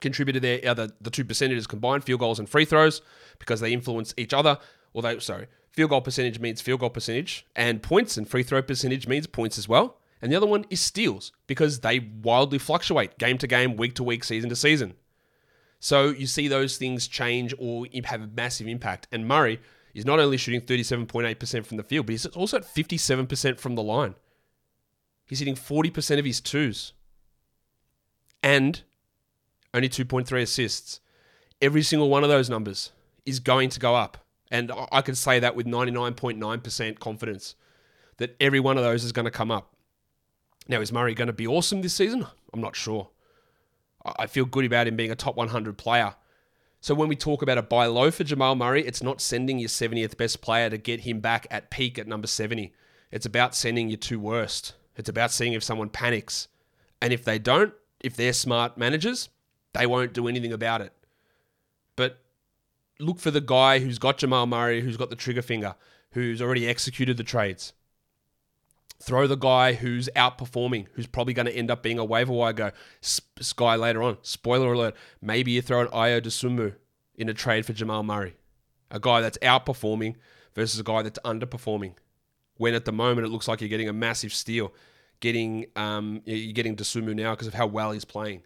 contributor 0.00 0.40
there 0.40 0.60
are 0.66 0.74
the, 0.74 0.92
the 1.00 1.10
two 1.10 1.24
percentages 1.24 1.66
combined, 1.66 2.04
field 2.04 2.20
goals 2.20 2.38
and 2.38 2.48
free 2.48 2.64
throws, 2.64 3.02
because 3.38 3.60
they 3.60 3.72
influence 3.72 4.14
each 4.16 4.32
other. 4.32 4.58
Although, 4.94 5.18
sorry, 5.18 5.46
field 5.70 5.90
goal 5.90 6.00
percentage 6.00 6.40
means 6.40 6.60
field 6.60 6.80
goal 6.80 6.90
percentage, 6.90 7.46
and 7.54 7.82
points 7.82 8.16
and 8.16 8.28
free 8.28 8.42
throw 8.42 8.62
percentage 8.62 9.06
means 9.06 9.26
points 9.26 9.58
as 9.58 9.68
well. 9.68 9.98
And 10.22 10.30
the 10.30 10.36
other 10.36 10.46
one 10.46 10.66
is 10.68 10.80
steals 10.80 11.32
because 11.46 11.80
they 11.80 11.98
wildly 11.98 12.58
fluctuate 12.58 13.18
game 13.18 13.38
to 13.38 13.46
game, 13.46 13.76
week 13.76 13.94
to 13.94 14.04
week, 14.04 14.22
season 14.24 14.50
to 14.50 14.56
season. 14.56 14.94
So 15.78 16.10
you 16.10 16.26
see 16.26 16.46
those 16.46 16.76
things 16.76 17.08
change 17.08 17.54
or 17.58 17.86
have 18.04 18.20
a 18.20 18.26
massive 18.26 18.66
impact. 18.66 19.08
And 19.10 19.26
Murray 19.26 19.60
is 19.94 20.04
not 20.04 20.20
only 20.20 20.36
shooting 20.36 20.60
37.8% 20.60 21.64
from 21.64 21.78
the 21.78 21.82
field, 21.82 22.06
but 22.06 22.12
he's 22.12 22.26
also 22.26 22.58
at 22.58 22.64
57% 22.64 23.58
from 23.58 23.74
the 23.74 23.82
line. 23.82 24.14
He's 25.26 25.38
hitting 25.38 25.54
40% 25.54 26.18
of 26.18 26.24
his 26.24 26.40
twos 26.40 26.92
and 28.42 28.82
only 29.72 29.88
2.3 29.88 30.42
assists. 30.42 31.00
Every 31.62 31.82
single 31.82 32.10
one 32.10 32.24
of 32.24 32.30
those 32.30 32.50
numbers 32.50 32.92
is 33.24 33.40
going 33.40 33.70
to 33.70 33.80
go 33.80 33.94
up. 33.94 34.18
And 34.50 34.72
I 34.90 35.00
can 35.02 35.14
say 35.14 35.38
that 35.38 35.54
with 35.54 35.66
99.9% 35.66 36.98
confidence 36.98 37.54
that 38.16 38.36
every 38.40 38.60
one 38.60 38.76
of 38.76 38.84
those 38.84 39.04
is 39.04 39.12
going 39.12 39.24
to 39.24 39.30
come 39.30 39.50
up. 39.50 39.74
Now, 40.68 40.80
is 40.80 40.92
Murray 40.92 41.14
going 41.14 41.26
to 41.26 41.32
be 41.32 41.46
awesome 41.46 41.82
this 41.82 41.94
season? 41.94 42.26
I'm 42.52 42.60
not 42.60 42.76
sure. 42.76 43.10
I 44.04 44.26
feel 44.26 44.44
good 44.44 44.64
about 44.64 44.86
him 44.86 44.96
being 44.96 45.10
a 45.10 45.16
top 45.16 45.36
100 45.36 45.78
player. 45.78 46.14
So 46.80 46.94
when 46.94 47.08
we 47.08 47.16
talk 47.16 47.42
about 47.42 47.58
a 47.58 47.62
buy 47.62 47.86
low 47.86 48.10
for 48.10 48.24
Jamal 48.24 48.56
Murray, 48.56 48.86
it's 48.86 49.02
not 49.02 49.20
sending 49.20 49.58
your 49.58 49.68
70th 49.68 50.16
best 50.16 50.40
player 50.40 50.70
to 50.70 50.78
get 50.78 51.00
him 51.00 51.20
back 51.20 51.46
at 51.50 51.70
peak 51.70 51.98
at 51.98 52.06
number 52.06 52.26
70. 52.26 52.72
It's 53.10 53.26
about 53.26 53.54
sending 53.54 53.88
your 53.88 53.98
two 53.98 54.18
worst. 54.18 54.74
It's 54.96 55.08
about 55.08 55.30
seeing 55.30 55.52
if 55.52 55.62
someone 55.62 55.90
panics. 55.90 56.48
And 57.02 57.12
if 57.12 57.24
they 57.24 57.38
don't, 57.38 57.74
if 58.00 58.16
they're 58.16 58.32
smart 58.32 58.78
managers, 58.78 59.28
they 59.74 59.86
won't 59.86 60.14
do 60.14 60.26
anything 60.26 60.52
about 60.52 60.80
it. 60.80 60.92
But 61.96 62.18
look 63.00 63.18
for 63.18 63.30
the 63.30 63.40
guy 63.40 63.78
who's 63.78 63.98
got 63.98 64.18
Jamal 64.18 64.46
Murray, 64.46 64.80
who's 64.80 64.96
got 64.96 65.10
the 65.10 65.16
trigger 65.16 65.42
finger, 65.42 65.74
who's 66.12 66.40
already 66.40 66.68
executed 66.68 67.16
the 67.16 67.24
trades. 67.24 67.72
Throw 69.02 69.26
the 69.26 69.36
guy 69.36 69.72
who's 69.72 70.10
outperforming, 70.14 70.86
who's 70.92 71.06
probably 71.06 71.32
going 71.32 71.46
to 71.46 71.56
end 71.56 71.70
up 71.70 71.82
being 71.82 71.98
a 71.98 72.04
waiver 72.04 72.32
wire 72.32 72.52
go. 72.52 72.70
Sky 73.00 73.74
later 73.76 74.02
on. 74.02 74.18
Spoiler 74.22 74.72
alert. 74.74 74.94
Maybe 75.22 75.52
you 75.52 75.62
throw 75.62 75.80
an 75.80 75.88
Ayo 75.88 76.20
Dosunmu 76.20 76.74
in 77.14 77.28
a 77.28 77.34
trade 77.34 77.64
for 77.64 77.72
Jamal 77.72 78.02
Murray. 78.02 78.34
A 78.90 79.00
guy 79.00 79.22
that's 79.22 79.38
outperforming 79.38 80.16
versus 80.54 80.78
a 80.78 80.82
guy 80.82 81.02
that's 81.02 81.18
underperforming. 81.20 81.94
When 82.56 82.74
at 82.74 82.84
the 82.84 82.92
moment 82.92 83.26
it 83.26 83.30
looks 83.30 83.48
like 83.48 83.62
you're 83.62 83.70
getting 83.70 83.88
a 83.88 83.94
massive 83.94 84.34
steal. 84.34 84.74
Getting 85.20 85.66
um, 85.76 86.22
you're 86.26 86.52
getting 86.52 86.76
Dosunmu 86.76 87.14
now 87.14 87.32
because 87.32 87.46
of 87.46 87.54
how 87.54 87.66
well 87.66 87.92
he's 87.92 88.04
playing 88.04 88.42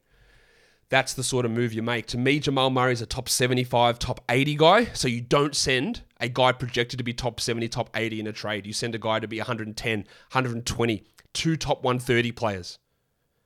that's 0.89 1.15
the 1.15 1.23
sort 1.23 1.45
of 1.45 1.51
move 1.51 1.73
you 1.73 1.83
make. 1.83 2.07
To 2.07 2.19
me, 2.19 2.39
Jamal 2.39 2.71
Murray 2.71 2.93
is 2.93 3.01
a 3.01 3.07
top 3.07 3.29
75, 3.29 3.99
top 3.99 4.21
80 4.29 4.55
guy. 4.57 4.85
So 4.87 5.09
you 5.09 5.21
don't 5.21 5.55
send 5.55 6.03
a 6.21 6.29
guy 6.29 6.53
projected 6.53 6.99
to 6.99 7.05
be 7.05 7.13
top 7.13 7.41
70, 7.41 7.69
top 7.69 7.91
80 7.95 8.21
in 8.21 8.27
a 8.27 8.33
trade. 8.33 8.67
You 8.67 8.73
send 8.73 8.95
a 8.95 8.99
guy 8.99 9.19
to 9.19 9.29
be 9.29 9.39
110, 9.39 9.99
120, 9.99 11.05
two 11.33 11.57
top 11.57 11.83
130 11.83 12.33
players 12.33 12.79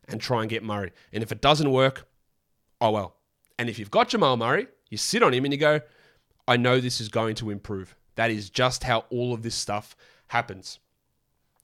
and 0.09 0.21
try 0.21 0.40
and 0.40 0.50
get 0.50 0.62
Murray. 0.62 0.92
And 1.12 1.23
if 1.23 1.33
it 1.33 1.40
doesn't 1.40 1.71
work, 1.71 2.09
oh 2.80 2.90
well. 2.90 3.16
And 3.59 3.68
if 3.68 3.78
you've 3.78 3.90
got 3.90 4.09
Jamal 4.09 4.37
Murray, 4.37 4.66
you 4.88 4.97
sit 4.97 5.23
on 5.23 5.35
him 5.35 5.45
and 5.45 5.52
you 5.52 5.59
go, 5.59 5.80
I 6.47 6.57
know 6.57 6.80
this 6.80 7.00
is 7.00 7.09
going 7.09 7.35
to 7.37 7.50
improve. 7.50 7.95
That 8.14 8.30
is 8.30 8.50
just 8.50 8.85
how 8.85 9.04
all 9.11 9.35
of 9.35 9.42
this 9.42 9.54
stuff 9.54 9.97
happens. 10.28 10.78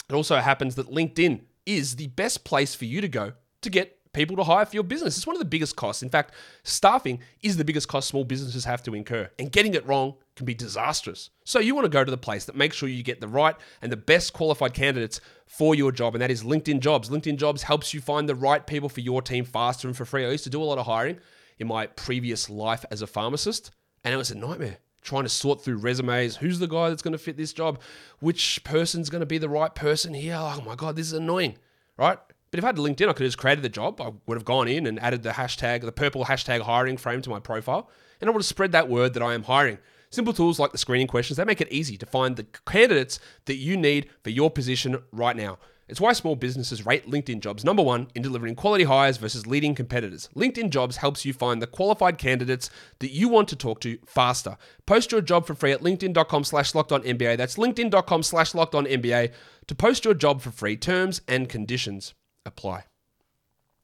It 0.09 0.15
also 0.15 0.37
happens 0.37 0.75
that 0.75 0.91
LinkedIn 0.91 1.43
is 1.65 1.97
the 1.97 2.09
best 2.09 2.45
place 2.45 2.75
for 2.75 2.85
you 2.85 3.01
to 3.01 3.09
go 3.09 3.33
to 3.63 3.71
get 3.71 3.99
people 4.15 4.37
to 4.37 4.45
hire 4.45 4.65
for 4.65 4.75
your 4.75 4.85
business. 4.85 5.17
It's 5.17 5.27
one 5.27 5.37
of 5.37 5.41
the 5.41 5.45
biggest 5.45 5.77
costs. 5.77 6.03
In 6.03 6.09
fact, 6.09 6.33
staffing 6.63 7.21
is 7.43 7.57
the 7.57 7.65
biggest 7.65 7.89
cost 7.89 8.09
small 8.09 8.25
businesses 8.25 8.65
have 8.65 8.83
to 8.85 8.95
incur, 8.95 9.29
and 9.39 9.53
getting 9.53 9.75
it 9.75 9.87
wrong 9.87 10.15
can 10.37 10.47
be 10.47 10.55
disastrous. 10.55 11.31
So 11.45 11.59
you 11.59 11.75
want 11.75 11.85
to 11.85 11.91
go 11.91 12.05
to 12.05 12.11
the 12.11 12.17
place 12.17 12.47
that 12.47 12.57
makes 12.57 12.77
sure 12.77 12.89
you 12.89 13.03
get 13.03 13.21
the 13.21 13.29
right 13.29 13.55
and 13.83 13.93
the 13.93 13.97
best 13.97 14.33
qualified 14.33 14.73
candidates 14.73 15.21
for 15.47 15.75
your 15.75 15.93
job, 15.93 16.15
and 16.15 16.23
that 16.23 16.31
is 16.31 16.43
LinkedIn 16.43 16.81
Jobs. 16.81 17.11
LinkedIn 17.11 17.37
Jobs 17.37 17.65
helps 17.65 17.93
you 17.93 18.01
find 18.01 18.29
the 18.29 18.35
right 18.35 18.67
people 18.67 18.89
for 18.89 19.01
your 19.01 19.21
team 19.21 19.45
faster 19.45 19.87
and 19.89 19.97
for 19.97 20.05
free. 20.05 20.25
I 20.25 20.31
used 20.31 20.45
to 20.45 20.51
do 20.51 20.63
a 20.63 20.65
lot 20.65 20.79
of 20.79 20.87
hiring 20.87 21.19
in 21.59 21.67
my 21.67 21.87
previous 21.89 22.49
life 22.49 22.85
as 22.91 23.03
a 23.03 23.07
pharmacist, 23.07 23.71
and 24.03 24.15
it 24.15 24.17
was 24.17 24.31
a 24.31 24.35
nightmare 24.35 24.79
trying 25.03 25.23
to 25.23 25.29
sort 25.29 25.63
through 25.63 25.77
resumes. 25.77 26.37
Who's 26.37 26.59
the 26.59 26.67
guy 26.67 26.89
that's 26.89 27.03
going 27.03 27.13
to 27.13 27.19
fit 27.19 27.37
this 27.37 27.53
job? 27.53 27.79
Which 28.21 28.65
person's 28.65 29.11
going 29.11 29.21
to 29.21 29.27
be 29.27 29.39
the 29.39 29.51
right 29.51 29.75
person 29.75 30.15
here? 30.15 30.35
Oh 30.37 30.63
my 30.65 30.75
God, 30.75 30.97
this 30.97 31.09
is 31.09 31.13
annoying, 31.13 31.59
right? 31.99 32.19
But 32.55 32.61
if 32.61 32.65
I 32.67 32.69
had 32.69 32.77
LinkedIn, 32.77 33.09
I 33.09 33.15
could 33.15 33.25
have 33.25 33.33
just 33.33 33.39
created 33.39 33.65
the 33.65 33.69
job. 33.69 34.01
I 34.01 34.13
would 34.27 34.37
have 34.37 34.45
gone 34.45 34.69
in 34.69 34.87
and 34.87 35.01
added 35.01 35.25
the 35.25 35.31
hashtag, 35.31 35.81
the 35.81 35.91
purple 35.91 36.27
hashtag 36.27 36.61
hiring 36.61 36.97
frame 36.97 37.21
to 37.23 37.31
my 37.31 37.41
profile, 37.41 37.91
and 38.21 38.31
I 38.31 38.33
would 38.33 38.43
have 38.43 38.47
spread 38.47 38.71
that 38.71 38.89
word 38.89 39.13
that 39.15 39.25
I 39.25 39.35
am 39.35 39.43
hiring. 39.43 39.79
Simple 40.11 40.33
tools 40.33 40.61
like 40.61 40.71
the 40.71 40.79
screening 40.79 41.09
questions, 41.09 41.37
they 41.37 41.45
make 41.45 41.61
it 41.61 41.73
easy 41.73 41.97
to 41.97 42.07
find 42.07 42.37
the 42.37 42.47
candidates 42.65 43.19
that 43.47 43.57
you 43.57 43.77
need 43.77 44.09
for 44.23 44.31
your 44.31 44.53
position 44.53 45.03
right 45.11 45.35
now. 45.35 45.59
It's 45.89 46.01
why 46.01 46.13
small 46.13 46.37
businesses 46.37 46.87
rate 46.87 47.11
LinkedIn 47.11 47.41
jobs 47.41 47.65
number 47.65 47.83
one 47.83 48.07
in 48.15 48.23
delivering 48.23 48.55
quality 48.55 48.85
hires 48.85 49.17
versus 49.17 49.49
leading 49.49 49.75
competitors. 49.75 50.29
LinkedIn 50.37 50.71
jobs 50.71 50.99
helps 50.99 51.25
you 51.25 51.33
find 51.33 51.61
the 51.61 51.67
qualified 51.67 52.19
candidates 52.19 52.71
that 53.01 53.11
you 53.11 53.29
want 53.29 53.49
to 53.49 53.57
talk 53.57 53.81
to 53.81 53.99
faster. 54.07 54.57
Post 54.87 55.11
your 55.11 55.23
job 55.23 55.45
for 55.45 55.57
free 55.57 55.73
at 55.73 55.81
linkedin.com 55.81 56.45
slash 56.45 56.73
locked 56.73 56.93
on 56.93 57.03
NBA. 57.03 57.37
That's 57.37 57.57
linkedin.com 57.57 58.23
slash 58.23 58.55
locked 58.55 58.77
on 58.77 58.87
NBA 58.87 59.33
to 59.67 59.75
post 59.75 60.05
your 60.05 60.15
job 60.15 60.41
for 60.41 60.53
free. 60.53 60.77
Terms 60.77 61.21
and 61.27 61.49
conditions 61.49 62.15
apply. 62.47 62.85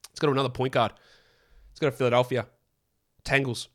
Let's 0.09 0.19
go 0.19 0.27
to 0.27 0.33
another 0.33 0.49
point 0.49 0.73
guard. 0.73 0.93
Let's 1.69 1.79
go 1.79 1.89
to 1.89 1.95
Philadelphia. 1.95 2.47
Tangles. 3.23 3.69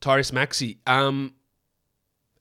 Tyrese 0.00 0.32
Maxey. 0.32 0.78
Um, 0.86 1.34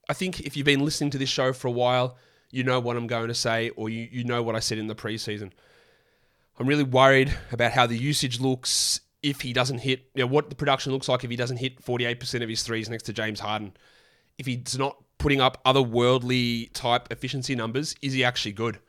I 0.10 0.14
think 0.14 0.40
if 0.42 0.58
you've 0.58 0.66
been 0.66 0.84
listening 0.84 1.12
to 1.12 1.18
this 1.18 1.30
show 1.30 1.54
for 1.54 1.68
a 1.68 1.72
while, 1.72 2.18
you 2.52 2.64
know 2.64 2.80
what 2.80 2.98
I'm 2.98 3.08
going 3.08 3.28
to 3.28 3.36
say, 3.36 3.70
or 3.72 3.90
you, 3.90 4.08
you 4.12 4.24
know 4.24 4.42
what 4.42 4.56
I 4.56 4.60
said 4.60 4.78
in 4.78 4.88
the 4.88 4.96
preseason. 4.96 5.52
I'm 6.58 6.68
really 6.68 6.84
worried 6.84 7.32
about 7.52 7.72
how 7.72 7.86
the 7.86 7.98
usage 7.98 8.40
looks 8.40 9.02
if 9.22 9.42
he 9.42 9.54
doesn't 9.54 9.80
hit, 9.80 10.10
you 10.16 10.24
know, 10.24 10.28
what 10.28 10.50
the 10.50 10.56
production 10.56 10.92
looks 10.92 11.08
like 11.08 11.24
if 11.24 11.30
he 11.30 11.36
doesn't 11.36 11.58
hit 11.58 11.84
48% 11.84 12.42
of 12.42 12.50
his 12.50 12.64
threes 12.64 12.90
next 12.90 13.04
to 13.04 13.14
James 13.14 13.40
Harden. 13.40 13.74
If 14.38 14.46
he's 14.46 14.78
not 14.78 14.98
putting 15.18 15.42
up 15.42 15.62
otherworldly 15.66 16.72
type 16.74 17.10
efficiency 17.12 17.56
numbers, 17.56 17.96
is 18.02 18.14
he 18.14 18.24
actually 18.24 18.54
good? 18.54 18.80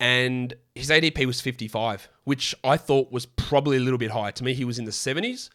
And 0.00 0.54
his 0.74 0.90
ADP 0.90 1.26
was 1.26 1.40
55, 1.40 2.08
which 2.24 2.54
I 2.62 2.76
thought 2.76 3.10
was 3.10 3.26
probably 3.26 3.78
a 3.78 3.80
little 3.80 3.98
bit 3.98 4.12
high. 4.12 4.30
To 4.30 4.44
me, 4.44 4.54
he 4.54 4.64
was 4.64 4.78
in 4.78 4.84
the 4.84 4.92
70s, 4.92 5.50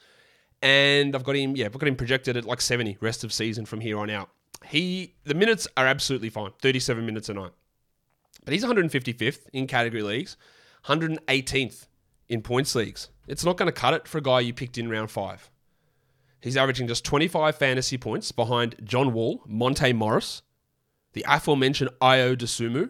and 0.62 1.16
I've 1.16 1.24
got 1.24 1.36
him, 1.36 1.56
yeah, 1.56 1.66
I've 1.66 1.78
got 1.78 1.88
him 1.88 1.96
projected 1.96 2.36
at 2.36 2.46
like 2.46 2.60
70 2.60 2.98
rest 3.00 3.24
of 3.24 3.32
season 3.32 3.66
from 3.66 3.82
here 3.82 3.98
on 3.98 4.10
out. 4.10 4.30
He 4.66 5.16
the 5.24 5.34
minutes 5.34 5.68
are 5.76 5.86
absolutely 5.86 6.30
fine, 6.30 6.52
37 6.62 7.06
minutes 7.06 7.30
a 7.30 7.34
night. 7.34 7.52
But 8.46 8.54
he's 8.54 8.64
155th 8.64 9.48
in 9.54 9.68
category 9.68 10.04
leagues, 10.04 10.38
118th 10.86 11.88
in 12.30 12.42
points 12.42 12.76
leagues. 12.76 13.10
It's 13.28 13.46
not 13.46 13.58
going 13.58 13.68
to 13.68 13.74
cut 13.74 13.94
it 13.94 14.08
for 14.08 14.18
a 14.18 14.22
guy 14.22 14.42
you 14.42 14.54
picked 14.54 14.78
in 14.78 14.90
round 14.90 15.12
5. 15.12 15.50
He's 16.42 16.58
averaging 16.58 16.88
just 16.88 17.06
25 17.06 17.56
fantasy 17.56 17.98
points 17.98 18.34
behind 18.34 18.76
John 18.84 19.14
Wall, 19.14 19.42
Monte 19.46 19.94
Morris, 19.94 20.42
the 21.14 21.26
aforementioned 21.28 21.90
Ayo 22.02 22.36
Dosunmu, 22.36 22.90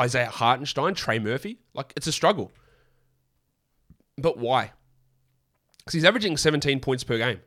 Isaiah 0.00 0.30
Hartenstein, 0.30 0.94
Trey 0.94 1.18
Murphy. 1.18 1.58
Like, 1.72 1.92
it's 1.96 2.06
a 2.06 2.12
struggle. 2.12 2.52
But 4.16 4.38
why? 4.38 4.72
Because 5.78 5.94
he's 5.94 6.04
averaging 6.04 6.36
17 6.36 6.80
points 6.80 7.04
per 7.04 7.18
game. 7.18 7.40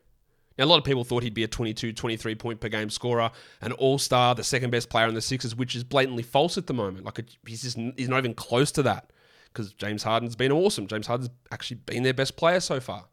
Now, 0.57 0.65
a 0.65 0.67
lot 0.67 0.77
of 0.77 0.83
people 0.83 1.03
thought 1.03 1.23
he'd 1.23 1.33
be 1.33 1.43
a 1.43 1.47
22, 1.47 1.93
23 1.93 2.35
point 2.35 2.59
per 2.59 2.69
game 2.69 2.89
scorer, 2.89 3.31
an 3.61 3.73
all 3.73 3.99
star, 3.99 4.33
the 4.33 4.43
second 4.43 4.71
best 4.71 4.89
player 4.89 5.07
in 5.07 5.13
the 5.13 5.21
Sixers, 5.21 5.55
which 5.55 5.75
is 5.75 5.83
blatantly 5.83 6.23
false 6.23 6.57
at 6.57 6.67
the 6.67 6.73
moment. 6.73 7.05
Like, 7.05 7.23
he's 7.45 7.61
just 7.61 7.77
he's 7.95 8.09
not 8.09 8.19
even 8.19 8.33
close 8.33 8.71
to 8.73 8.83
that 8.83 9.11
because 9.53 9.73
James 9.73 10.03
Harden's 10.03 10.35
been 10.35 10.51
awesome. 10.51 10.87
James 10.87 11.07
Harden's 11.07 11.29
actually 11.51 11.77
been 11.85 12.03
their 12.03 12.13
best 12.13 12.37
player 12.37 12.59
so 12.59 12.79
far. 12.79 13.05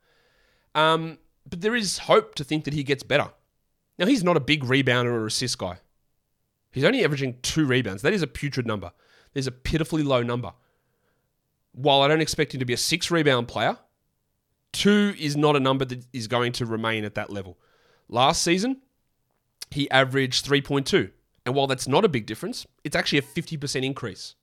Um, 0.74 1.18
but 1.48 1.60
there 1.60 1.74
is 1.74 1.98
hope 1.98 2.34
to 2.36 2.44
think 2.44 2.64
that 2.64 2.74
he 2.74 2.82
gets 2.82 3.02
better. 3.02 3.30
Now, 3.98 4.06
he's 4.06 4.24
not 4.24 4.36
a 4.36 4.40
big 4.40 4.64
rebounder 4.64 5.12
or 5.12 5.26
assist 5.26 5.58
guy. 5.58 5.78
He's 6.72 6.84
only 6.84 7.04
averaging 7.04 7.38
two 7.42 7.66
rebounds. 7.66 8.02
That 8.02 8.12
is 8.12 8.22
a 8.22 8.26
putrid 8.26 8.66
number. 8.66 8.90
There's 9.34 9.46
a 9.46 9.52
pitifully 9.52 10.02
low 10.02 10.22
number. 10.22 10.52
While 11.72 12.02
I 12.02 12.08
don't 12.08 12.20
expect 12.20 12.54
him 12.54 12.60
to 12.60 12.64
be 12.64 12.72
a 12.72 12.78
six 12.78 13.10
rebound 13.10 13.48
player, 13.48 13.78
Two 14.74 15.14
is 15.16 15.36
not 15.36 15.54
a 15.54 15.60
number 15.60 15.84
that 15.84 16.04
is 16.12 16.26
going 16.26 16.50
to 16.54 16.66
remain 16.66 17.04
at 17.04 17.14
that 17.14 17.30
level. 17.30 17.56
Last 18.08 18.42
season, 18.42 18.82
he 19.70 19.88
averaged 19.88 20.44
3.2. 20.44 21.12
And 21.46 21.54
while 21.54 21.68
that's 21.68 21.86
not 21.86 22.04
a 22.04 22.08
big 22.08 22.26
difference, 22.26 22.66
it's 22.82 22.96
actually 22.96 23.20
a 23.20 23.22
50% 23.22 23.84
increase. 23.84 24.34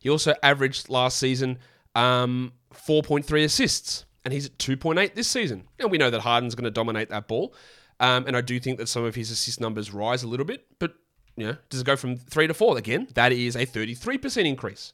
He 0.00 0.08
also 0.08 0.34
averaged 0.42 0.88
last 0.88 1.18
season 1.18 1.58
um, 1.94 2.54
4.3 2.72 3.44
assists, 3.44 4.06
and 4.24 4.32
he's 4.32 4.46
at 4.46 4.56
2.8 4.56 5.14
this 5.14 5.28
season. 5.28 5.68
And 5.78 5.90
we 5.90 5.98
know 5.98 6.08
that 6.08 6.22
Harden's 6.22 6.54
going 6.54 6.64
to 6.64 6.70
dominate 6.70 7.10
that 7.10 7.28
ball. 7.28 7.54
Um, 8.00 8.26
and 8.26 8.38
I 8.38 8.40
do 8.40 8.58
think 8.58 8.78
that 8.78 8.88
some 8.88 9.04
of 9.04 9.14
his 9.14 9.30
assist 9.30 9.60
numbers 9.60 9.92
rise 9.92 10.22
a 10.22 10.28
little 10.28 10.46
bit, 10.46 10.64
but 10.78 10.94
you 11.36 11.46
know, 11.46 11.56
does 11.68 11.80
it 11.80 11.86
go 11.86 11.96
from 11.96 12.16
three 12.16 12.46
to 12.46 12.54
four? 12.54 12.78
Again, 12.78 13.08
that 13.14 13.32
is 13.32 13.56
a 13.56 13.66
33% 13.66 14.46
increase. 14.46 14.92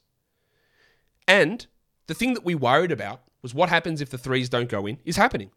And 1.27 1.65
the 2.07 2.13
thing 2.13 2.33
that 2.33 2.43
we 2.43 2.55
worried 2.55 2.91
about 2.91 3.21
was 3.41 3.53
what 3.53 3.69
happens 3.69 4.01
if 4.01 4.09
the 4.09 4.17
threes 4.17 4.49
don't 4.49 4.69
go 4.69 4.85
in 4.85 4.97
is 5.05 5.17
happening. 5.17 5.51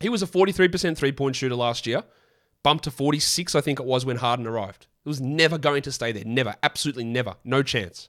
He 0.00 0.08
was 0.08 0.22
a 0.22 0.26
43% 0.26 0.96
three 0.96 1.12
point 1.12 1.36
shooter 1.36 1.54
last 1.54 1.86
year, 1.86 2.04
bumped 2.62 2.84
to 2.84 2.90
46, 2.90 3.54
I 3.54 3.60
think 3.60 3.80
it 3.80 3.86
was 3.86 4.04
when 4.04 4.16
Harden 4.16 4.46
arrived. 4.46 4.86
It 5.04 5.08
was 5.08 5.20
never 5.20 5.58
going 5.58 5.82
to 5.82 5.92
stay 5.92 6.12
there. 6.12 6.24
Never. 6.24 6.54
Absolutely 6.62 7.04
never. 7.04 7.36
No 7.44 7.62
chance. 7.62 8.08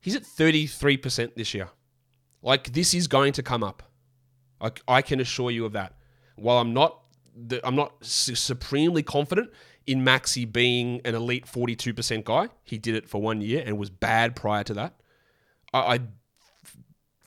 He's 0.00 0.14
at 0.14 0.22
33% 0.22 1.34
this 1.34 1.54
year. 1.54 1.70
Like, 2.42 2.72
this 2.72 2.94
is 2.94 3.08
going 3.08 3.32
to 3.32 3.42
come 3.42 3.64
up. 3.64 3.82
I, 4.60 4.70
I 4.86 5.02
can 5.02 5.20
assure 5.20 5.50
you 5.50 5.64
of 5.64 5.72
that. 5.72 5.94
While 6.36 6.58
I'm 6.58 6.72
not, 6.72 7.00
I'm 7.64 7.74
not 7.74 7.94
supremely 8.02 9.02
confident 9.02 9.50
in 9.88 10.04
Maxey 10.04 10.44
being 10.44 11.00
an 11.04 11.14
elite 11.14 11.46
42% 11.46 12.22
guy, 12.24 12.48
he 12.62 12.76
did 12.76 12.94
it 12.94 13.08
for 13.08 13.22
one 13.22 13.40
year 13.40 13.62
and 13.64 13.78
was 13.78 13.88
bad 13.88 14.36
prior 14.36 14.62
to 14.64 14.74
that. 14.74 15.00
I, 15.72 15.78
I 15.78 16.00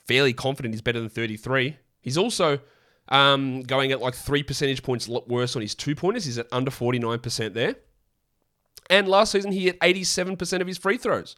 fairly 0.06 0.32
confident 0.32 0.72
he's 0.72 0.80
better 0.80 1.00
than 1.00 1.08
33. 1.08 1.76
He's 2.00 2.16
also 2.16 2.60
um, 3.08 3.62
going 3.62 3.90
at 3.90 4.00
like 4.00 4.14
three 4.14 4.44
percentage 4.44 4.82
points 4.82 5.08
lot 5.08 5.28
worse 5.28 5.56
on 5.56 5.62
his 5.62 5.74
two 5.74 5.96
pointers. 5.96 6.24
He's 6.24 6.38
at 6.38 6.46
under 6.52 6.70
49% 6.70 7.52
there. 7.52 7.74
And 8.88 9.08
last 9.08 9.32
season, 9.32 9.50
he 9.50 9.64
hit 9.64 9.80
87% 9.80 10.60
of 10.60 10.66
his 10.66 10.78
free 10.78 10.98
throws. 10.98 11.34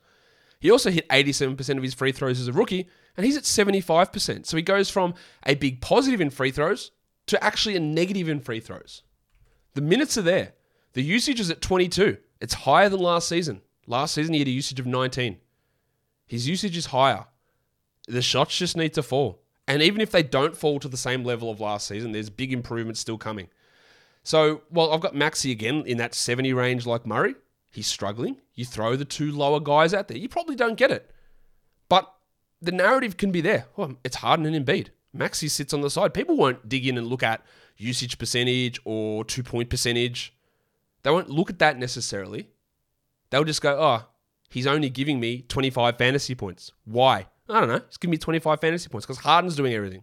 He 0.60 0.70
also 0.70 0.90
hit 0.90 1.08
87% 1.08 1.76
of 1.76 1.82
his 1.82 1.94
free 1.94 2.12
throws 2.12 2.40
as 2.40 2.48
a 2.48 2.52
rookie, 2.52 2.88
and 3.16 3.24
he's 3.24 3.36
at 3.36 3.44
75%. 3.44 4.46
So 4.46 4.56
he 4.56 4.62
goes 4.62 4.90
from 4.90 5.14
a 5.46 5.54
big 5.54 5.80
positive 5.80 6.20
in 6.20 6.30
free 6.30 6.50
throws 6.50 6.90
to 7.26 7.42
actually 7.42 7.76
a 7.76 7.80
negative 7.80 8.28
in 8.28 8.40
free 8.40 8.60
throws. 8.60 9.02
The 9.74 9.80
minutes 9.80 10.16
are 10.18 10.22
there. 10.22 10.52
The 10.94 11.02
usage 11.02 11.40
is 11.40 11.50
at 11.50 11.60
22. 11.60 12.16
It's 12.40 12.54
higher 12.54 12.88
than 12.88 13.00
last 13.00 13.28
season. 13.28 13.60
Last 13.86 14.14
season, 14.14 14.32
he 14.32 14.40
had 14.40 14.48
a 14.48 14.52
usage 14.52 14.80
of 14.80 14.86
19. 14.86 15.36
His 16.26 16.48
usage 16.48 16.76
is 16.76 16.86
higher. 16.86 17.26
The 18.08 18.22
shots 18.22 18.56
just 18.56 18.76
need 18.76 18.94
to 18.94 19.02
fall. 19.02 19.42
And 19.66 19.82
even 19.82 20.00
if 20.00 20.10
they 20.10 20.22
don't 20.22 20.56
fall 20.56 20.78
to 20.80 20.88
the 20.88 20.96
same 20.96 21.24
level 21.24 21.50
of 21.50 21.60
last 21.60 21.86
season, 21.86 22.12
there's 22.12 22.30
big 22.30 22.52
improvements 22.52 23.00
still 23.00 23.18
coming. 23.18 23.48
So, 24.22 24.62
well, 24.70 24.92
I've 24.92 25.00
got 25.00 25.14
Maxey 25.14 25.50
again 25.50 25.84
in 25.86 25.98
that 25.98 26.14
70 26.14 26.52
range 26.52 26.86
like 26.86 27.06
Murray. 27.06 27.34
He's 27.72 27.86
struggling. 27.86 28.36
You 28.54 28.64
throw 28.64 28.96
the 28.96 29.04
two 29.04 29.32
lower 29.32 29.60
guys 29.60 29.92
out 29.92 30.08
there, 30.08 30.16
you 30.16 30.28
probably 30.28 30.54
don't 30.54 30.76
get 30.76 30.90
it. 30.90 31.10
But 31.88 32.12
the 32.62 32.72
narrative 32.72 33.16
can 33.16 33.32
be 33.32 33.40
there. 33.40 33.66
Well, 33.76 33.96
it's 34.04 34.16
Harden 34.16 34.46
and 34.46 34.66
Embiid. 34.66 34.88
Maxey 35.12 35.48
sits 35.48 35.72
on 35.72 35.80
the 35.80 35.90
side. 35.90 36.14
People 36.14 36.36
won't 36.36 36.68
dig 36.68 36.86
in 36.86 36.98
and 36.98 37.06
look 37.06 37.22
at 37.22 37.44
usage 37.76 38.18
percentage 38.18 38.80
or 38.84 39.24
two 39.24 39.42
point 39.42 39.70
percentage. 39.70 40.33
They 41.04 41.10
won't 41.10 41.30
look 41.30 41.50
at 41.50 41.60
that 41.60 41.78
necessarily. 41.78 42.48
They'll 43.30 43.44
just 43.44 43.62
go, 43.62 43.78
oh, 43.78 44.06
he's 44.50 44.66
only 44.66 44.90
giving 44.90 45.20
me 45.20 45.42
25 45.42 45.96
fantasy 45.96 46.34
points. 46.34 46.72
Why? 46.84 47.26
I 47.48 47.60
don't 47.60 47.68
know. 47.68 47.80
Just 47.80 48.00
giving 48.00 48.12
me 48.12 48.18
25 48.18 48.60
fantasy 48.60 48.88
points 48.88 49.06
because 49.06 49.22
Harden's 49.22 49.54
doing 49.54 49.74
everything. 49.74 50.02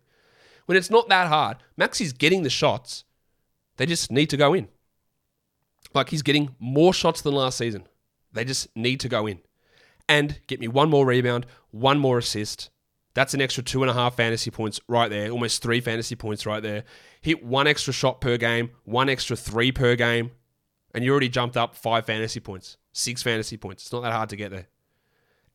When 0.68 0.78
it's 0.78 0.92
not 0.92 1.10
that 1.10 1.28
hard, 1.28 1.58
Maxey's 1.76 2.14
getting 2.14 2.44
the 2.44 2.50
shots. 2.50 3.04
They 3.78 3.86
just 3.86 4.12
need 4.12 4.30
to 4.30 4.38
go 4.38 4.54
in. 4.54 4.68
Like 5.94 6.10
he's 6.10 6.22
getting 6.22 6.56
more 6.60 6.94
shots 6.94 7.22
than 7.22 7.34
last 7.34 7.58
season. 7.58 7.88
They 8.32 8.46
just 8.46 8.74
need 8.76 9.00
to 9.02 9.10
go 9.10 9.26
in. 9.26 9.40
And 10.08 10.40
get 10.48 10.60
me 10.60 10.68
one 10.68 10.90
more 10.90 11.06
rebound, 11.06 11.48
one 11.72 11.98
more 11.98 12.20
assist. 12.20 12.70
That's 13.14 13.34
an 13.34 13.42
extra 13.42 13.64
two 13.64 13.82
and 13.82 13.90
a 13.90 13.94
half 13.94 14.16
fantasy 14.16 14.52
points 14.52 14.80
right 14.88 15.10
there, 15.10 15.32
almost 15.32 15.62
three 15.62 15.82
fantasy 15.82 16.16
points 16.16 16.46
right 16.46 16.62
there. 16.62 16.84
Hit 17.22 17.44
one 17.44 17.68
extra 17.68 17.92
shot 17.92 18.22
per 18.22 18.38
game, 18.38 18.72
one 18.86 19.10
extra 19.10 19.36
three 19.36 19.72
per 19.72 19.96
game, 19.96 20.32
and 20.94 21.04
you 21.04 21.12
already 21.12 21.30
jumped 21.30 21.58
up 21.58 21.76
five 21.76 22.06
fantasy 22.06 22.40
points, 22.40 22.78
six 22.94 23.24
fantasy 23.24 23.58
points. 23.58 23.84
It's 23.84 23.94
not 23.94 24.02
that 24.02 24.14
hard 24.14 24.30
to 24.30 24.36
get 24.36 24.52
there. 24.52 24.68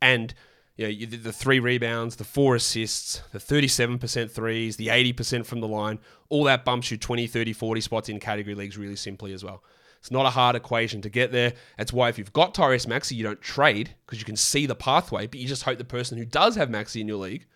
And 0.01 0.35
you 0.77 0.85
know, 0.85 0.91
you, 0.91 1.07
the 1.07 1.33
three 1.33 1.59
rebounds, 1.59 2.17
the 2.17 2.25
four 2.25 2.55
assists, 2.55 3.23
the 3.33 3.39
37% 3.39 4.31
threes, 4.31 4.77
the 4.77 4.89
80% 4.89 5.47
from 5.47 5.61
the 5.61 5.69
line, 5.69 5.99
all 6.29 6.45
that 6.45 6.65
bumps 6.65 6.91
you 6.91 6.99
20, 6.99 7.27
30, 7.27 7.53
40 7.53 7.81
spots 7.81 8.09
in 8.09 8.21
category 8.21 8.55
leagues 8.55 8.77
really 8.77 8.97
simply 8.97 9.33
as 9.33 9.43
well. 9.43 9.63
It's 9.99 10.11
not 10.11 10.27
a 10.27 10.31
hard 10.31 10.55
equation 10.55 11.01
to 11.03 11.09
get 11.09 11.33
there. 11.33 11.55
That's 11.79 11.93
why 11.93 12.11
if 12.11 12.19
you've 12.19 12.33
got 12.33 12.55
Tyrese 12.55 12.87
Maxey, 12.87 13.15
you 13.15 13.25
don't 13.25 13.41
trade 13.41 13.95
because 14.05 14.19
you 14.19 14.27
can 14.27 14.37
see 14.37 14.67
the 14.67 14.75
pathway, 14.75 15.27
but 15.27 15.41
you 15.41 15.49
just 15.49 15.63
hope 15.63 15.79
the 15.79 15.85
person 15.85 16.19
who 16.19 16.27
does 16.27 16.57
have 16.57 16.71
Maxey 16.71 17.01
in 17.01 17.09
your 17.09 17.17
league 17.17 17.47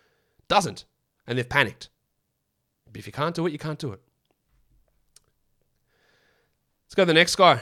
doesn't, 0.47 0.85
and 1.27 1.37
they've 1.37 1.47
panicked. 1.47 1.89
But 2.91 2.99
if 2.99 3.05
you 3.05 3.13
can't 3.13 3.35
do 3.35 3.45
it, 3.45 3.53
you 3.53 3.59
can't 3.59 3.79
do 3.79 3.93
it. 3.93 4.01
Let's 6.85 6.95
go 6.95 7.03
to 7.03 7.07
the 7.07 7.13
next 7.13 7.35
guy. 7.35 7.61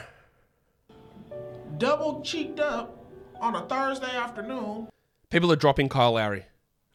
Double 1.80 2.20
cheeked 2.20 2.60
up 2.60 3.06
on 3.40 3.56
a 3.56 3.62
Thursday 3.62 4.14
afternoon. 4.14 4.88
People 5.30 5.50
are 5.50 5.56
dropping 5.56 5.88
Kyle 5.88 6.12
Lowry. 6.12 6.44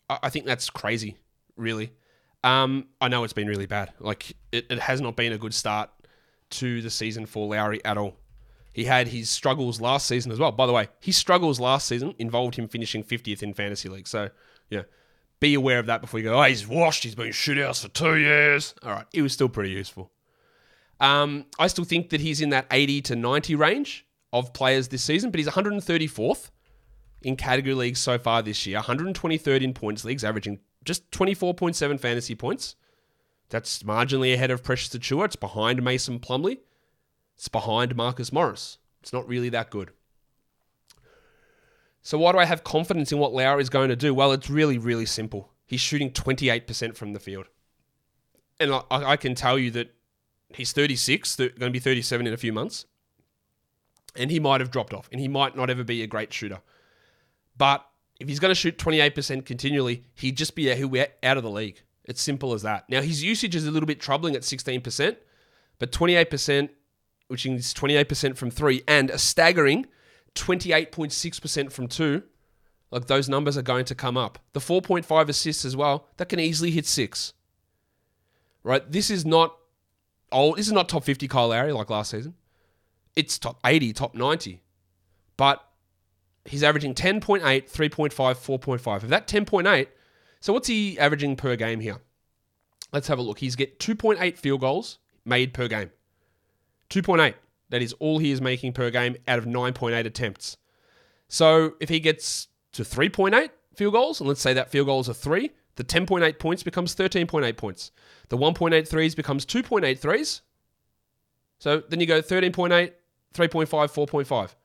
I, 0.07 0.19
I 0.23 0.29
think 0.29 0.45
that's 0.45 0.69
crazy, 0.69 1.17
really. 1.57 1.91
Um, 2.43 2.85
I 3.01 3.07
know 3.07 3.23
it's 3.23 3.33
been 3.33 3.47
really 3.47 3.65
bad. 3.65 3.93
Like, 3.99 4.37
it, 4.51 4.67
it 4.69 4.77
has 4.77 5.01
not 5.01 5.15
been 5.15 5.33
a 5.33 5.39
good 5.39 5.55
start 5.55 5.89
to 6.51 6.83
the 6.83 6.91
season 6.91 7.25
for 7.25 7.47
Lowry 7.47 7.83
at 7.83 7.97
all. 7.97 8.15
He 8.73 8.83
had 8.83 9.07
his 9.07 9.27
struggles 9.27 9.81
last 9.81 10.05
season 10.05 10.31
as 10.31 10.37
well. 10.37 10.51
By 10.51 10.67
the 10.67 10.73
way, 10.73 10.87
his 10.99 11.17
struggles 11.17 11.59
last 11.59 11.87
season 11.87 12.13
involved 12.19 12.55
him 12.55 12.67
finishing 12.67 13.03
50th 13.03 13.41
in 13.41 13.55
fantasy 13.55 13.89
league. 13.89 14.07
So, 14.07 14.29
yeah, 14.69 14.83
be 15.39 15.55
aware 15.55 15.79
of 15.79 15.87
that 15.87 16.01
before 16.01 16.19
you 16.19 16.25
go, 16.25 16.39
oh, 16.39 16.43
he's 16.43 16.67
washed. 16.67 17.05
He's 17.05 17.15
been 17.15 17.29
shitouts 17.29 17.81
for 17.81 17.87
two 17.87 18.17
years. 18.17 18.75
All 18.83 18.91
right, 18.91 19.07
it 19.11 19.23
was 19.23 19.33
still 19.33 19.49
pretty 19.49 19.71
useful. 19.71 20.11
Um, 20.99 21.47
I 21.57 21.65
still 21.65 21.85
think 21.85 22.11
that 22.11 22.21
he's 22.21 22.39
in 22.39 22.49
that 22.49 22.67
80 22.69 23.01
to 23.01 23.15
90 23.15 23.55
range 23.55 24.05
of 24.39 24.53
players 24.53 24.89
this 24.89 25.03
season, 25.03 25.31
but 25.31 25.39
he's 25.39 25.47
134th 25.47 26.51
in 27.21 27.35
category 27.35 27.73
leagues 27.73 27.99
so 27.99 28.19
far 28.19 28.41
this 28.41 28.67
year, 28.67 28.79
123rd 28.79 29.61
in 29.61 29.73
points 29.73 30.03
leagues, 30.03 30.23
averaging 30.23 30.59
just 30.83 31.09
24.7 31.11 31.99
fantasy 31.99 32.35
points. 32.35 32.75
That's 33.49 33.83
marginally 33.83 34.33
ahead 34.33 34.51
of 34.51 34.63
Precious 34.63 34.89
Achiuwa. 34.95 35.25
It's 35.25 35.35
behind 35.35 35.81
Mason 35.81 36.19
Plumlee. 36.19 36.59
It's 37.35 37.47
behind 37.47 37.95
Marcus 37.95 38.31
Morris. 38.31 38.77
It's 39.01 39.13
not 39.13 39.27
really 39.27 39.49
that 39.49 39.69
good. 39.69 39.91
So 42.01 42.17
why 42.17 42.33
do 42.33 42.37
I 42.37 42.45
have 42.45 42.63
confidence 42.63 43.11
in 43.11 43.17
what 43.17 43.33
Lowry 43.33 43.61
is 43.61 43.69
going 43.69 43.89
to 43.89 43.95
do? 43.95 44.13
Well, 44.13 44.31
it's 44.31 44.49
really, 44.49 44.77
really 44.77 45.05
simple. 45.05 45.51
He's 45.65 45.81
shooting 45.81 46.11
28% 46.11 46.95
from 46.95 47.13
the 47.13 47.19
field. 47.19 47.47
And 48.59 48.71
I, 48.73 48.83
I 48.89 49.17
can 49.17 49.33
tell 49.33 49.57
you 49.57 49.71
that 49.71 49.95
he's 50.49 50.71
36, 50.71 51.35
going 51.35 51.51
to 51.59 51.69
be 51.71 51.79
37 51.79 52.27
in 52.27 52.33
a 52.33 52.37
few 52.37 52.53
months. 52.53 52.85
And 54.15 54.31
he 54.31 54.39
might 54.39 54.62
have 54.62 54.72
dropped 54.72 54.93
off, 54.93 55.10
and 55.12 55.19
he 55.19 55.27
might 55.27 55.55
not 55.55 55.69
ever 55.69 55.84
be 55.84 56.01
a 56.01 56.07
great 56.07 56.31
shooter. 56.31 56.60
But 57.57 57.86
if 58.19 58.27
he's 58.29 58.39
going 58.39 58.51
to 58.51 58.55
shoot 58.55 58.77
28% 58.77 59.45
continually, 59.45 60.03
he'd 60.13 60.38
just 60.38 60.55
be 60.55 60.72
out 60.72 61.38
of 61.38 61.43
the 61.43 61.50
league. 61.50 61.81
It's 62.05 62.22
simple 62.22 62.53
as 62.53 62.62
that. 62.62 62.89
Now, 62.89 63.01
his 63.01 63.24
usage 63.24 63.55
is 63.55 63.67
a 63.67 63.72
little 63.72 63.88
bit 63.88 64.00
troubling 64.00 64.36
at 64.36 64.43
16%, 64.43 65.17
but 65.79 65.91
28%, 65.91 66.69
which 67.27 67.45
is 67.45 67.74
28% 67.74 68.38
from 68.38 68.51
three, 68.51 68.84
and 68.88 69.10
a 69.10 69.17
staggering 69.17 69.88
28.6% 70.36 71.72
from 71.72 71.88
two, 71.88 72.24
like 72.91 73.07
those 73.07 73.27
numbers 73.27 73.57
are 73.57 73.62
going 73.63 73.86
to 73.86 73.95
come 73.95 74.17
up. 74.17 74.39
The 74.53 74.60
4.5 74.60 75.29
assists 75.29 75.65
as 75.65 75.75
well, 75.75 76.07
that 76.17 76.29
can 76.29 76.39
easily 76.39 76.72
hit 76.72 76.86
six. 76.86 77.34
Right? 78.63 78.89
This 78.89 79.10
is 79.10 79.25
not 79.25 79.57
old. 80.31 80.57
This 80.57 80.67
is 80.67 80.74
not 80.74 80.89
top 80.89 81.03
50 81.03 81.27
Kyle 81.27 81.50
Lowry 81.50 81.72
like 81.72 81.89
last 81.89 82.12
season. 82.12 82.36
It's 83.15 83.39
top 83.39 83.60
80, 83.65 83.93
top 83.93 84.15
90. 84.15 84.62
But 85.38 85.63
he's 86.45 86.63
averaging 86.63 86.93
10.8, 86.93 87.41
3.5, 87.41 88.13
4.5. 88.13 89.03
If 89.03 89.10
that 89.10 89.27
10.8, 89.27 89.88
so 90.39 90.53
what's 90.53 90.67
he 90.67 90.98
averaging 91.00 91.36
per 91.36 91.55
game 91.55 91.79
here? 91.79 92.01
Let's 92.91 93.07
have 93.07 93.19
a 93.19 93.22
look. 93.22 93.39
He's 93.39 93.55
get 93.55 93.79
2.8 93.79 94.38
field 94.38 94.62
goals 94.62 95.00
made 95.25 95.53
per 95.53 95.67
game. 95.67 95.91
2.8. 96.89 97.34
That 97.69 97.81
is 97.81 97.93
all 97.93 98.19
he 98.19 98.31
is 98.31 98.41
making 98.41 98.74
per 98.74 98.91
game 98.91 99.15
out 99.27 99.39
of 99.39 99.45
9.8 99.45 100.05
attempts. 100.05 100.57
So 101.27 101.74
if 101.79 101.89
he 101.89 102.00
gets 102.00 102.48
to 102.74 102.84
3.8 102.84 103.50
field 103.75 103.93
goals, 103.93 104.20
and 104.20 104.27
let's 104.27 104.42
say 104.42 104.53
that 104.53 104.70
field 104.70 104.87
goals 104.87 105.09
are 105.09 105.13
three, 105.13 105.51
the 105.75 105.83
10.8 105.83 106.39
points 106.39 106.63
becomes 106.63 106.96
13.8 106.96 107.57
points. 107.57 107.92
The 108.29 108.37
1.8 108.37 108.87
threes 108.87 109.16
becomes 109.16 109.46
2.8 109.46 110.00
threes. 110.00 110.42
So 111.59 111.81
then 111.89 112.00
you 112.00 112.05
go 112.05 112.22
13.8, 112.22 112.92
3.5, 113.35 113.67
4.5 113.67 114.55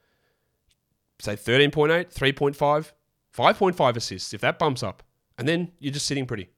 say 1.22 1.36
13.8, 1.36 2.12
3.5, 2.12 2.92
5.5 3.36 3.96
assists, 3.96 4.34
if 4.34 4.40
that 4.40 4.58
bumps 4.58 4.82
up, 4.82 5.02
and 5.38 5.46
then 5.46 5.72
you're 5.78 5.92
just 5.92 6.06
sitting 6.06 6.26
pretty. 6.26 6.48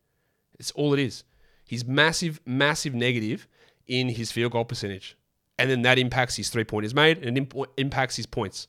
It's 0.59 0.71
all 0.73 0.93
it 0.93 1.01
is. 1.01 1.25
He's 1.65 1.85
massive, 1.85 2.41
massive 2.47 2.95
negative 2.95 3.49
in 3.87 4.11
his 4.11 4.33
field 4.33 4.53
goal 4.53 4.65
percentage. 4.65 5.17
And 5.59 5.71
then 5.71 5.83
that 5.83 5.99
impacts 5.99 6.37
his 6.37 6.51
three 6.51 6.65
pointers 6.65 6.95
made 6.95 7.25
and 7.25 7.37
imp- 7.37 7.55
impacts 7.77 8.17
his 8.17 8.27
points. 8.27 8.69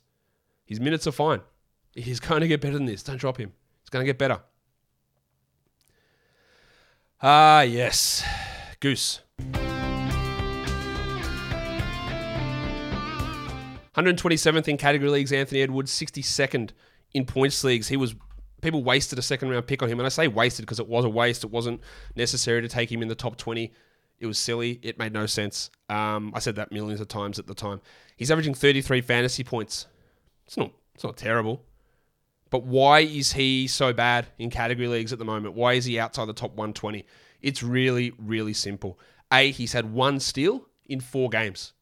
His 0.64 0.80
minutes 0.80 1.06
are 1.06 1.12
fine. 1.12 1.40
He's 1.92 2.20
going 2.28 2.40
to 2.40 2.48
get 2.48 2.60
better 2.60 2.74
than 2.74 2.86
this. 2.86 3.02
Don't 3.02 3.16
drop 3.16 3.38
him. 3.38 3.52
He's 3.82 3.90
going 3.90 4.04
to 4.04 4.08
get 4.08 4.18
better. 4.18 4.40
Ah, 7.22 7.62
yes. 7.62 8.24
Goose. 8.80 9.20
127th 13.96 14.68
in 14.68 14.76
category 14.76 15.10
leagues, 15.10 15.32
Anthony 15.32 15.62
Edwards, 15.62 15.92
62nd 15.92 16.70
in 17.12 17.24
points 17.24 17.62
leagues. 17.64 17.88
He 17.88 17.96
was 17.96 18.14
people 18.60 18.82
wasted 18.82 19.18
a 19.18 19.22
second 19.22 19.50
round 19.50 19.66
pick 19.66 19.82
on 19.82 19.88
him, 19.88 20.00
and 20.00 20.06
I 20.06 20.08
say 20.08 20.26
wasted 20.26 20.64
because 20.64 20.80
it 20.80 20.88
was 20.88 21.04
a 21.04 21.08
waste. 21.08 21.44
It 21.44 21.50
wasn't 21.50 21.80
necessary 22.16 22.62
to 22.62 22.68
take 22.68 22.90
him 22.90 23.02
in 23.02 23.08
the 23.08 23.14
top 23.14 23.36
20. 23.36 23.72
It 24.18 24.26
was 24.26 24.38
silly. 24.38 24.80
It 24.82 24.98
made 24.98 25.12
no 25.12 25.26
sense. 25.26 25.70
Um, 25.88 26.32
I 26.34 26.38
said 26.38 26.56
that 26.56 26.72
millions 26.72 27.00
of 27.00 27.08
times 27.08 27.38
at 27.38 27.46
the 27.46 27.54
time. 27.54 27.80
He's 28.16 28.30
averaging 28.30 28.54
33 28.54 29.00
fantasy 29.02 29.44
points. 29.44 29.86
It's 30.46 30.56
not. 30.56 30.72
It's 30.94 31.04
not 31.04 31.16
terrible. 31.16 31.62
But 32.50 32.64
why 32.64 33.00
is 33.00 33.32
he 33.32 33.66
so 33.66 33.92
bad 33.92 34.28
in 34.38 34.48
category 34.48 34.88
leagues 34.88 35.12
at 35.12 35.18
the 35.18 35.24
moment? 35.24 35.54
Why 35.54 35.74
is 35.74 35.84
he 35.84 35.98
outside 35.98 36.26
the 36.26 36.32
top 36.32 36.50
120? 36.50 37.04
It's 37.42 37.62
really, 37.62 38.12
really 38.18 38.54
simple. 38.54 38.98
A, 39.32 39.50
he's 39.50 39.72
had 39.72 39.92
one 39.92 40.20
steal 40.20 40.66
in 40.86 41.00
four 41.00 41.28
games. 41.28 41.73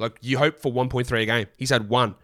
Like 0.00 0.18
you 0.22 0.38
hope 0.38 0.58
for 0.58 0.72
1.3 0.72 1.22
a 1.22 1.26
game. 1.26 1.46
He's 1.56 1.70
had 1.70 1.88
one. 1.88 2.14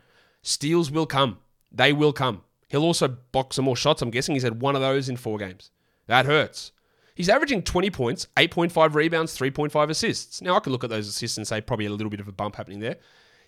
Steals 0.42 0.90
will 0.90 1.06
come. 1.06 1.38
They 1.70 1.92
will 1.92 2.12
come. 2.12 2.42
He'll 2.68 2.82
also 2.82 3.08
box 3.08 3.56
some 3.56 3.66
more 3.66 3.76
shots. 3.76 4.02
I'm 4.02 4.10
guessing 4.10 4.34
he's 4.34 4.42
had 4.42 4.60
one 4.60 4.74
of 4.74 4.80
those 4.80 5.08
in 5.08 5.16
four 5.16 5.38
games. 5.38 5.70
That 6.06 6.26
hurts. 6.26 6.72
He's 7.14 7.28
averaging 7.28 7.62
20 7.62 7.90
points, 7.90 8.26
8.5 8.36 8.94
rebounds, 8.94 9.38
3.5 9.38 9.90
assists. 9.90 10.42
Now 10.42 10.56
I 10.56 10.60
could 10.60 10.72
look 10.72 10.84
at 10.84 10.90
those 10.90 11.08
assists 11.08 11.36
and 11.36 11.46
say 11.46 11.60
probably 11.60 11.86
a 11.86 11.90
little 11.90 12.10
bit 12.10 12.20
of 12.20 12.28
a 12.28 12.32
bump 12.32 12.56
happening 12.56 12.80
there. 12.80 12.96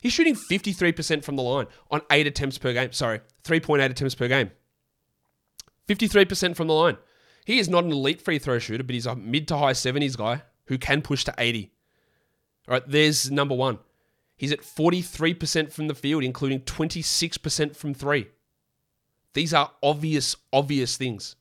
He's 0.01 0.13
shooting 0.13 0.35
53% 0.35 1.25
from 1.25 1.37
the 1.37 1.43
line 1.43 1.67
on 1.91 2.03
eight 2.11 2.27
attempts 2.27 2.59
per 2.59 2.73
game. 2.73 2.93
Sorry, 2.93 3.21
3.8 3.45 3.91
attempts 3.91 4.15
per 4.15 4.29
game. 4.29 4.51
53% 5.89 6.55
from 6.55 6.69
the 6.69 6.75
line. 6.75 6.99
He 7.47 7.59
is 7.59 7.69
not 7.69 7.85
an 7.85 7.93
elite 7.93 8.21
free 8.21 8.39
throw 8.39 8.59
shooter, 8.59 8.85
but 8.85 8.95
he's 8.95 9.07
a 9.07 9.17
mid 9.17 9.49
to 9.49 9.57
high 9.57 9.73
70s 9.73 10.17
guy 10.17 10.43
who 10.67 10.79
can 10.79 11.03
push 11.03 11.25
to 11.25 11.35
80. 11.39 11.73
All 12.69 12.73
right, 12.73 12.83
there's 12.87 13.31
number 13.31 13.55
one. 13.55 13.79
He's 14.39 14.53
at 14.53 14.61
43% 14.61 15.73
from 15.73 15.89
the 15.89 15.95
field, 15.95 16.23
including 16.23 16.61
26% 16.61 17.77
from 17.77 17.93
three. 17.93 18.29
These 19.35 19.53
are 19.53 19.73
obvious, 19.83 20.37
obvious 20.53 20.97
things. 20.97 21.37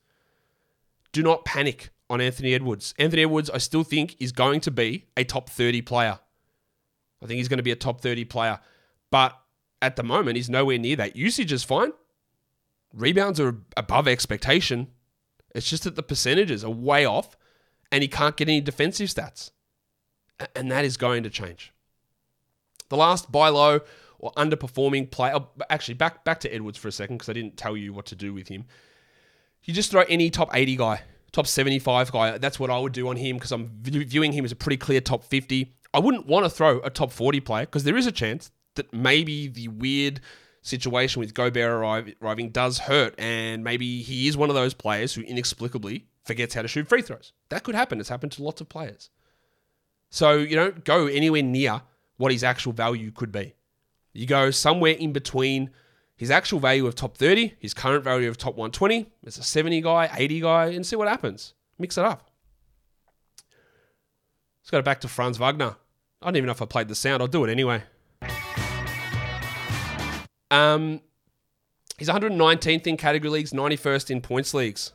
Do 1.12 1.22
not 1.22 1.44
panic 1.44 1.90
on 2.10 2.20
Anthony 2.20 2.54
Edwards. 2.54 2.94
Anthony 2.98 3.22
Edwards, 3.22 3.50
I 3.50 3.58
still 3.58 3.84
think, 3.84 4.16
is 4.18 4.32
going 4.32 4.60
to 4.60 4.72
be 4.72 5.06
a 5.16 5.24
top 5.24 5.48
30 5.48 5.80
player. 5.82 6.18
I 7.22 7.26
think 7.26 7.38
he's 7.38 7.48
going 7.48 7.58
to 7.58 7.62
be 7.62 7.70
a 7.70 7.76
top 7.76 8.00
30 8.00 8.24
player. 8.24 8.58
But 9.10 9.38
at 9.80 9.96
the 9.96 10.02
moment, 10.02 10.36
he's 10.36 10.50
nowhere 10.50 10.78
near 10.78 10.96
that. 10.96 11.16
Usage 11.16 11.52
is 11.52 11.64
fine. 11.64 11.92
Rebounds 12.92 13.38
are 13.38 13.56
above 13.76 14.08
expectation. 14.08 14.88
It's 15.54 15.68
just 15.68 15.84
that 15.84 15.94
the 15.94 16.02
percentages 16.02 16.64
are 16.64 16.70
way 16.70 17.04
off 17.04 17.36
and 17.92 18.02
he 18.02 18.08
can't 18.08 18.36
get 18.36 18.48
any 18.48 18.60
defensive 18.60 19.08
stats. 19.08 19.52
And 20.54 20.70
that 20.70 20.84
is 20.84 20.96
going 20.96 21.22
to 21.22 21.30
change. 21.30 21.72
The 22.88 22.96
last 22.96 23.30
buy 23.30 23.48
low 23.48 23.80
or 24.18 24.32
underperforming 24.32 25.10
player. 25.10 25.34
Oh, 25.36 25.48
actually, 25.70 25.94
back 25.94 26.24
back 26.24 26.40
to 26.40 26.54
Edwards 26.54 26.78
for 26.78 26.88
a 26.88 26.92
second 26.92 27.16
because 27.16 27.28
I 27.28 27.32
didn't 27.32 27.56
tell 27.56 27.76
you 27.76 27.92
what 27.92 28.06
to 28.06 28.16
do 28.16 28.34
with 28.34 28.48
him. 28.48 28.64
You 29.64 29.74
just 29.74 29.90
throw 29.90 30.02
any 30.08 30.30
top 30.30 30.50
80 30.54 30.76
guy, 30.76 31.02
top 31.32 31.46
75 31.46 32.12
guy. 32.12 32.38
That's 32.38 32.58
what 32.58 32.70
I 32.70 32.78
would 32.78 32.92
do 32.92 33.08
on 33.08 33.16
him 33.16 33.36
because 33.36 33.52
I'm 33.52 33.70
viewing 33.82 34.32
him 34.32 34.44
as 34.44 34.52
a 34.52 34.56
pretty 34.56 34.76
clear 34.76 35.00
top 35.00 35.24
50. 35.24 35.74
I 35.92 35.98
wouldn't 35.98 36.26
want 36.26 36.44
to 36.44 36.50
throw 36.50 36.80
a 36.80 36.90
top 36.90 37.12
40 37.12 37.40
player 37.40 37.66
because 37.66 37.84
there 37.84 37.96
is 37.96 38.06
a 38.06 38.12
chance 38.12 38.50
that 38.74 38.92
maybe 38.92 39.48
the 39.48 39.68
weird 39.68 40.20
situation 40.62 41.20
with 41.20 41.34
Gobert 41.34 41.70
arriving 42.20 42.50
does 42.50 42.78
hurt, 42.78 43.14
and 43.18 43.64
maybe 43.64 44.02
he 44.02 44.28
is 44.28 44.36
one 44.36 44.48
of 44.48 44.54
those 44.54 44.74
players 44.74 45.14
who 45.14 45.22
inexplicably 45.22 46.06
forgets 46.24 46.54
how 46.54 46.62
to 46.62 46.68
shoot 46.68 46.88
free 46.88 47.02
throws. 47.02 47.32
That 47.48 47.64
could 47.64 47.74
happen. 47.74 48.00
It's 48.00 48.08
happened 48.08 48.32
to 48.32 48.42
lots 48.42 48.60
of 48.60 48.68
players. 48.68 49.10
So 50.10 50.38
you 50.38 50.56
don't 50.56 50.84
go 50.84 51.06
anywhere 51.06 51.42
near 51.42 51.82
what 52.18 52.30
his 52.30 52.44
actual 52.44 52.72
value 52.72 53.10
could 53.10 53.32
be. 53.32 53.54
You 54.12 54.26
go 54.26 54.50
somewhere 54.50 54.92
in 54.92 55.12
between 55.12 55.70
his 56.16 56.30
actual 56.30 56.58
value 56.58 56.86
of 56.86 56.94
top 56.94 57.16
30, 57.16 57.54
his 57.60 57.72
current 57.72 58.04
value 58.04 58.28
of 58.28 58.36
top 58.36 58.56
120, 58.56 59.10
as 59.24 59.38
a 59.38 59.42
70 59.42 59.80
guy, 59.80 60.10
80 60.12 60.40
guy, 60.40 60.66
and 60.66 60.84
see 60.84 60.96
what 60.96 61.08
happens. 61.08 61.54
Mix 61.78 61.96
it 61.96 62.04
up. 62.04 62.30
Let's 64.60 64.70
go 64.70 64.82
back 64.82 65.00
to 65.00 65.08
Franz 65.08 65.38
Wagner. 65.38 65.76
I 66.20 66.26
don't 66.26 66.36
even 66.36 66.46
know 66.46 66.52
if 66.52 66.60
I 66.60 66.66
played 66.66 66.88
the 66.88 66.94
sound. 66.96 67.22
I'll 67.22 67.28
do 67.28 67.44
it 67.44 67.50
anyway. 67.50 67.84
Um, 70.50 71.00
he's 71.98 72.08
119th 72.08 72.86
in 72.86 72.96
category 72.96 73.30
leagues, 73.30 73.52
91st 73.52 74.10
in 74.10 74.20
points 74.20 74.52
leagues. 74.52 74.92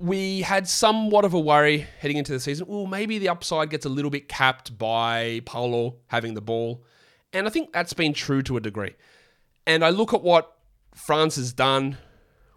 We 0.00 0.40
had 0.40 0.66
somewhat 0.66 1.26
of 1.26 1.34
a 1.34 1.38
worry 1.38 1.86
heading 2.00 2.16
into 2.16 2.32
the 2.32 2.40
season. 2.40 2.66
Well, 2.66 2.86
maybe 2.86 3.18
the 3.18 3.28
upside 3.28 3.68
gets 3.68 3.84
a 3.84 3.90
little 3.90 4.10
bit 4.10 4.28
capped 4.28 4.76
by 4.78 5.42
Paolo 5.44 5.96
having 6.06 6.32
the 6.34 6.40
ball. 6.40 6.82
And 7.32 7.46
I 7.46 7.50
think 7.50 7.72
that's 7.72 7.92
been 7.92 8.14
true 8.14 8.42
to 8.42 8.56
a 8.56 8.60
degree. 8.60 8.94
And 9.66 9.84
I 9.84 9.90
look 9.90 10.14
at 10.14 10.22
what 10.22 10.56
Franz 10.94 11.36
has 11.36 11.52
done, 11.52 11.98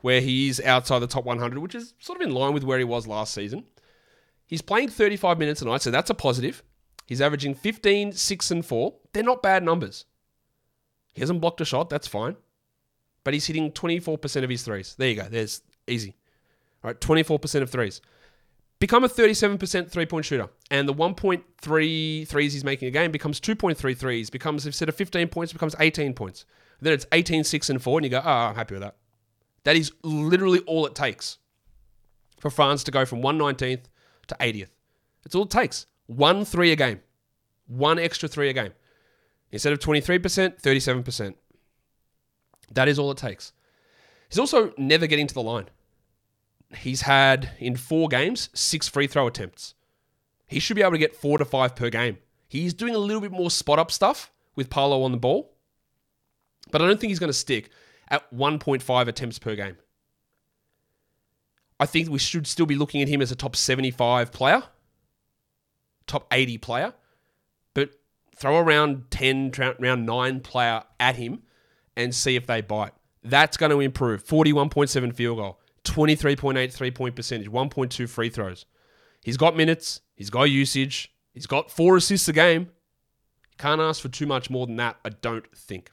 where 0.02 0.22
he 0.22 0.48
is 0.48 0.62
outside 0.62 1.00
the 1.00 1.08
top 1.08 1.26
100, 1.26 1.60
which 1.60 1.76
is 1.76 1.94
sort 2.00 2.22
of 2.22 2.28
in 2.28 2.34
line 2.34 2.54
with 2.54 2.64
where 2.64 2.80
he 2.80 2.86
was 2.86 3.08
last 3.08 3.34
season. 3.34 3.66
He's 4.46 4.62
playing 4.62 4.90
35 4.90 5.38
minutes 5.38 5.62
a 5.62 5.66
night, 5.66 5.82
so 5.82 5.92
that's 5.92 6.10
a 6.10 6.16
positive. 6.16 6.64
He's 7.06 7.22
averaging 7.22 7.56
15, 7.56 8.14
6, 8.14 8.52
and 8.52 8.66
4. 8.66 8.94
They're 9.12 9.24
not 9.24 9.44
bad 9.44 9.64
numbers. 9.64 10.06
He 11.14 11.22
hasn't 11.22 11.42
blocked 11.42 11.62
a 11.62 11.66
shot, 11.66 11.90
that's 11.90 12.08
fine. 12.08 12.38
But 13.24 13.34
he's 13.34 13.46
hitting 13.46 13.72
24% 13.72 14.44
of 14.44 14.50
his 14.50 14.64
threes. 14.64 14.96
There 14.98 15.10
you 15.10 15.16
go. 15.16 15.28
There's 15.30 15.62
easy. 15.88 16.16
Right, 16.84 17.00
24% 17.00 17.62
of 17.62 17.70
threes. 17.70 18.02
Become 18.80 19.06
a 19.06 19.10
37% 19.10 19.90
three 19.90 20.06
point 20.06 20.26
shooter. 20.26 20.50
And 20.70 20.88
the 20.88 20.94
1.3 20.94 22.28
threes 22.28 22.54
he's 22.54 22.64
making 22.66 22.88
a 22.90 22.92
game 22.92 23.12
becomes 23.12 23.40
2.3 23.40 23.98
threes, 23.98 24.30
becomes, 24.30 24.66
instead 24.66 24.90
of 24.90 24.96
15 24.96 25.30
points, 25.30 25.54
becomes 25.54 25.76
18 25.80 26.14
points. 26.14 26.46
Then 26.82 26.92
it's 26.92 27.06
18, 27.14 27.46
6, 27.46 27.70
and 27.70 27.82
4, 27.82 28.00
and 28.00 28.06
you 28.06 28.10
go, 28.10 28.22
oh, 28.24 28.30
I'm 28.30 28.56
happy 28.56 28.76
with 28.76 28.82
that. 28.82 28.98
That 29.64 29.78
is 29.78 29.94
literally 30.04 30.60
all 30.60 30.86
it 30.86 30.96
takes 30.96 31.38
for 32.40 32.50
Franz 32.50 32.84
to 32.84 32.92
go 32.92 33.06
from 33.06 33.22
119th 33.22 33.84
to 34.28 34.36
80th. 34.36 34.68
It's 35.26 35.36
all 35.36 35.44
it 35.44 35.50
takes. 35.50 35.86
One 36.08 36.44
three 36.44 36.74
a 36.74 36.76
game. 36.76 37.00
One 37.68 37.98
extra 37.98 38.28
three 38.28 38.50
a 38.50 38.54
game. 38.54 38.74
Instead 39.52 39.72
of 39.72 39.80
23%, 39.80 40.62
37%. 40.62 41.36
That 42.74 42.88
is 42.90 43.00
all 43.00 43.12
it 43.12 43.18
takes. 43.18 43.54
He's 44.28 44.40
also 44.40 44.74
never 44.78 45.08
getting 45.08 45.28
to 45.28 45.34
the 45.34 45.42
line. 45.42 45.70
He's 46.76 47.02
had, 47.02 47.52
in 47.60 47.76
four 47.76 48.08
games, 48.08 48.50
six 48.54 48.88
free 48.88 49.08
throw 49.08 49.28
attempts. 49.28 49.76
He 50.48 50.60
should 50.60 50.76
be 50.76 50.82
able 50.82 50.92
to 50.92 50.98
get 50.98 51.16
four 51.16 51.38
to 51.38 51.46
five 51.46 51.76
per 51.76 51.90
game. 51.90 52.18
He's 52.48 52.74
doing 52.74 52.94
a 52.94 53.00
little 53.00 53.22
bit 53.22 53.32
more 53.32 53.50
spot 53.50 53.80
up 53.80 53.92
stuff 53.92 54.32
with 54.56 54.70
Paolo 54.70 55.04
on 55.04 55.12
the 55.12 55.18
ball, 55.18 55.56
but 56.72 56.82
I 56.82 56.88
don't 56.88 57.00
think 57.00 57.10
he's 57.10 57.20
going 57.20 57.30
to 57.30 57.34
stick 57.34 57.70
at 58.10 58.32
1.5 58.32 59.08
attempts 59.08 59.40
per 59.40 59.56
game. 59.56 59.78
I 61.80 61.86
think 61.86 62.10
we 62.10 62.20
should 62.20 62.46
still 62.48 62.66
be 62.66 62.76
looking 62.76 63.02
at 63.02 63.08
him 63.08 63.22
as 63.22 63.32
a 63.32 63.36
top 63.36 63.56
75 63.56 64.32
player, 64.32 64.64
top 66.06 66.28
80 66.32 66.60
player, 66.60 66.94
but 67.74 67.90
throw 68.36 68.60
around 68.60 69.10
10, 69.10 69.52
round 69.80 70.06
9 70.06 70.40
player 70.42 70.84
at 71.00 71.16
him 71.16 71.42
and 71.96 72.14
see 72.14 72.36
if 72.36 72.46
they 72.46 72.62
bite. 72.62 72.94
That's 73.24 73.58
going 73.58 73.72
to 73.72 73.80
improve. 73.80 74.24
41.7 74.24 75.16
field 75.16 75.38
goal, 75.38 75.60
23.8 75.84 76.72
three 76.72 76.92
point 76.92 77.16
percentage, 77.16 77.50
1.2 77.50 78.10
free 78.10 78.30
throws. 78.30 78.66
He's 79.22 79.38
got 79.38 79.56
minutes, 79.56 80.02
he's 80.16 80.30
got 80.30 80.44
usage, 80.44 81.14
he's 81.34 81.48
got 81.48 81.72
four 81.72 81.98
assists 81.98 82.28
a 82.28 82.34
game. 82.34 82.70
Can't 83.58 83.82
ask 83.82 84.02
for 84.02 84.10
too 84.10 84.26
much 84.26 84.50
more 84.50 84.66
than 84.66 84.78
that, 84.78 84.98
I 85.06 85.10
don't 85.10 85.46
think. 85.56 85.92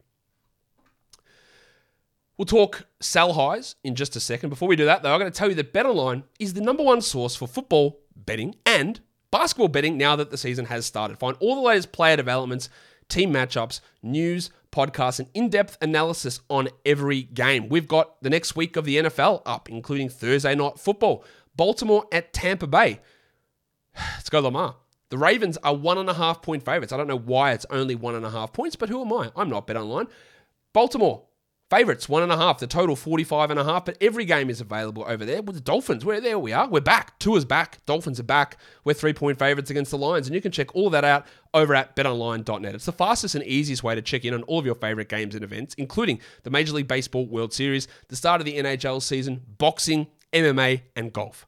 We'll 2.36 2.46
talk 2.46 2.86
sell 3.00 3.34
highs 3.34 3.76
in 3.84 3.94
just 3.94 4.16
a 4.16 4.20
second. 4.20 4.48
Before 4.48 4.66
we 4.66 4.74
do 4.74 4.86
that, 4.86 5.02
though, 5.02 5.12
I'm 5.12 5.20
going 5.20 5.30
to 5.30 5.38
tell 5.38 5.50
you 5.50 5.54
that 5.56 5.74
BetOnline 5.74 6.22
is 6.38 6.54
the 6.54 6.62
number 6.62 6.82
one 6.82 7.02
source 7.02 7.36
for 7.36 7.46
football 7.46 8.00
betting 8.16 8.54
and 8.64 9.00
basketball 9.30 9.68
betting 9.68 9.98
now 9.98 10.16
that 10.16 10.30
the 10.30 10.38
season 10.38 10.64
has 10.64 10.86
started. 10.86 11.18
Find 11.18 11.36
all 11.40 11.54
the 11.54 11.60
latest 11.60 11.92
player 11.92 12.16
developments, 12.16 12.70
team 13.10 13.32
matchups, 13.32 13.80
news, 14.02 14.50
podcasts, 14.72 15.20
an 15.20 15.28
in 15.34 15.48
depth 15.48 15.76
analysis 15.80 16.40
on 16.48 16.68
every 16.84 17.22
game. 17.22 17.68
We've 17.68 17.88
got 17.88 18.22
the 18.22 18.30
next 18.30 18.56
week 18.56 18.76
of 18.76 18.84
the 18.84 18.96
NFL 18.96 19.42
up, 19.46 19.68
including 19.68 20.08
Thursday 20.08 20.54
night 20.54 20.78
football, 20.78 21.24
Baltimore 21.56 22.06
at 22.12 22.32
Tampa 22.32 22.66
Bay. 22.66 23.00
Let's 23.96 24.28
go, 24.28 24.40
Lamar. 24.40 24.76
The 25.10 25.18
Ravens 25.18 25.58
are 25.64 25.74
one 25.74 25.98
and 25.98 26.08
a 26.08 26.14
half 26.14 26.40
point 26.40 26.64
favorites. 26.64 26.92
I 26.92 26.96
don't 26.96 27.08
know 27.08 27.18
why 27.18 27.52
it's 27.52 27.66
only 27.70 27.96
one 27.96 28.14
and 28.14 28.24
a 28.24 28.30
half 28.30 28.52
points, 28.52 28.76
but 28.76 28.88
who 28.88 29.02
am 29.02 29.12
I? 29.12 29.32
I'm 29.34 29.50
not 29.50 29.66
bet 29.66 29.76
online. 29.76 30.06
Baltimore 30.72 31.24
Favorites, 31.70 32.08
one 32.08 32.24
and 32.24 32.32
a 32.32 32.36
half. 32.36 32.58
The 32.58 32.66
total, 32.66 32.96
45 32.96 33.52
and 33.52 33.60
a 33.60 33.64
half. 33.64 33.84
But 33.84 33.96
every 34.00 34.24
game 34.24 34.50
is 34.50 34.60
available 34.60 35.04
over 35.06 35.24
there 35.24 35.40
with 35.40 35.54
the 35.54 35.60
Dolphins. 35.60 36.04
Where 36.04 36.20
there 36.20 36.36
we 36.36 36.52
are. 36.52 36.68
We're 36.68 36.80
back. 36.80 37.16
Two 37.20 37.36
is 37.36 37.44
back. 37.44 37.78
Dolphins 37.86 38.18
are 38.18 38.24
back. 38.24 38.56
We're 38.82 38.94
three 38.94 39.12
point 39.12 39.38
favorites 39.38 39.70
against 39.70 39.92
the 39.92 39.98
Lions. 39.98 40.26
And 40.26 40.34
you 40.34 40.42
can 40.42 40.50
check 40.50 40.74
all 40.74 40.90
that 40.90 41.04
out 41.04 41.26
over 41.54 41.76
at 41.76 41.94
betonline.net. 41.94 42.74
It's 42.74 42.86
the 42.86 42.92
fastest 42.92 43.36
and 43.36 43.44
easiest 43.44 43.84
way 43.84 43.94
to 43.94 44.02
check 44.02 44.24
in 44.24 44.34
on 44.34 44.42
all 44.42 44.58
of 44.58 44.66
your 44.66 44.74
favorite 44.74 45.08
games 45.08 45.36
and 45.36 45.44
events, 45.44 45.74
including 45.74 46.18
the 46.42 46.50
Major 46.50 46.72
League 46.72 46.88
Baseball 46.88 47.26
World 47.26 47.52
Series, 47.52 47.86
the 48.08 48.16
start 48.16 48.40
of 48.40 48.46
the 48.46 48.58
NHL 48.58 49.00
season, 49.00 49.40
boxing, 49.58 50.08
MMA, 50.32 50.82
and 50.96 51.12
golf. 51.12 51.46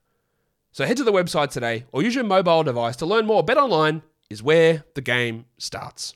So 0.70 0.86
head 0.86 0.98
to 0.98 1.04
the 1.04 1.12
website 1.12 1.50
today 1.50 1.84
or 1.90 2.00
use 2.00 2.14
your 2.14 2.22
mobile 2.22 2.62
device 2.62 2.94
to 2.96 3.06
learn 3.06 3.26
more. 3.26 3.44
BetOnline 3.44 4.02
is 4.30 4.40
where 4.40 4.84
the 4.94 5.00
game 5.00 5.46
starts. 5.58 6.14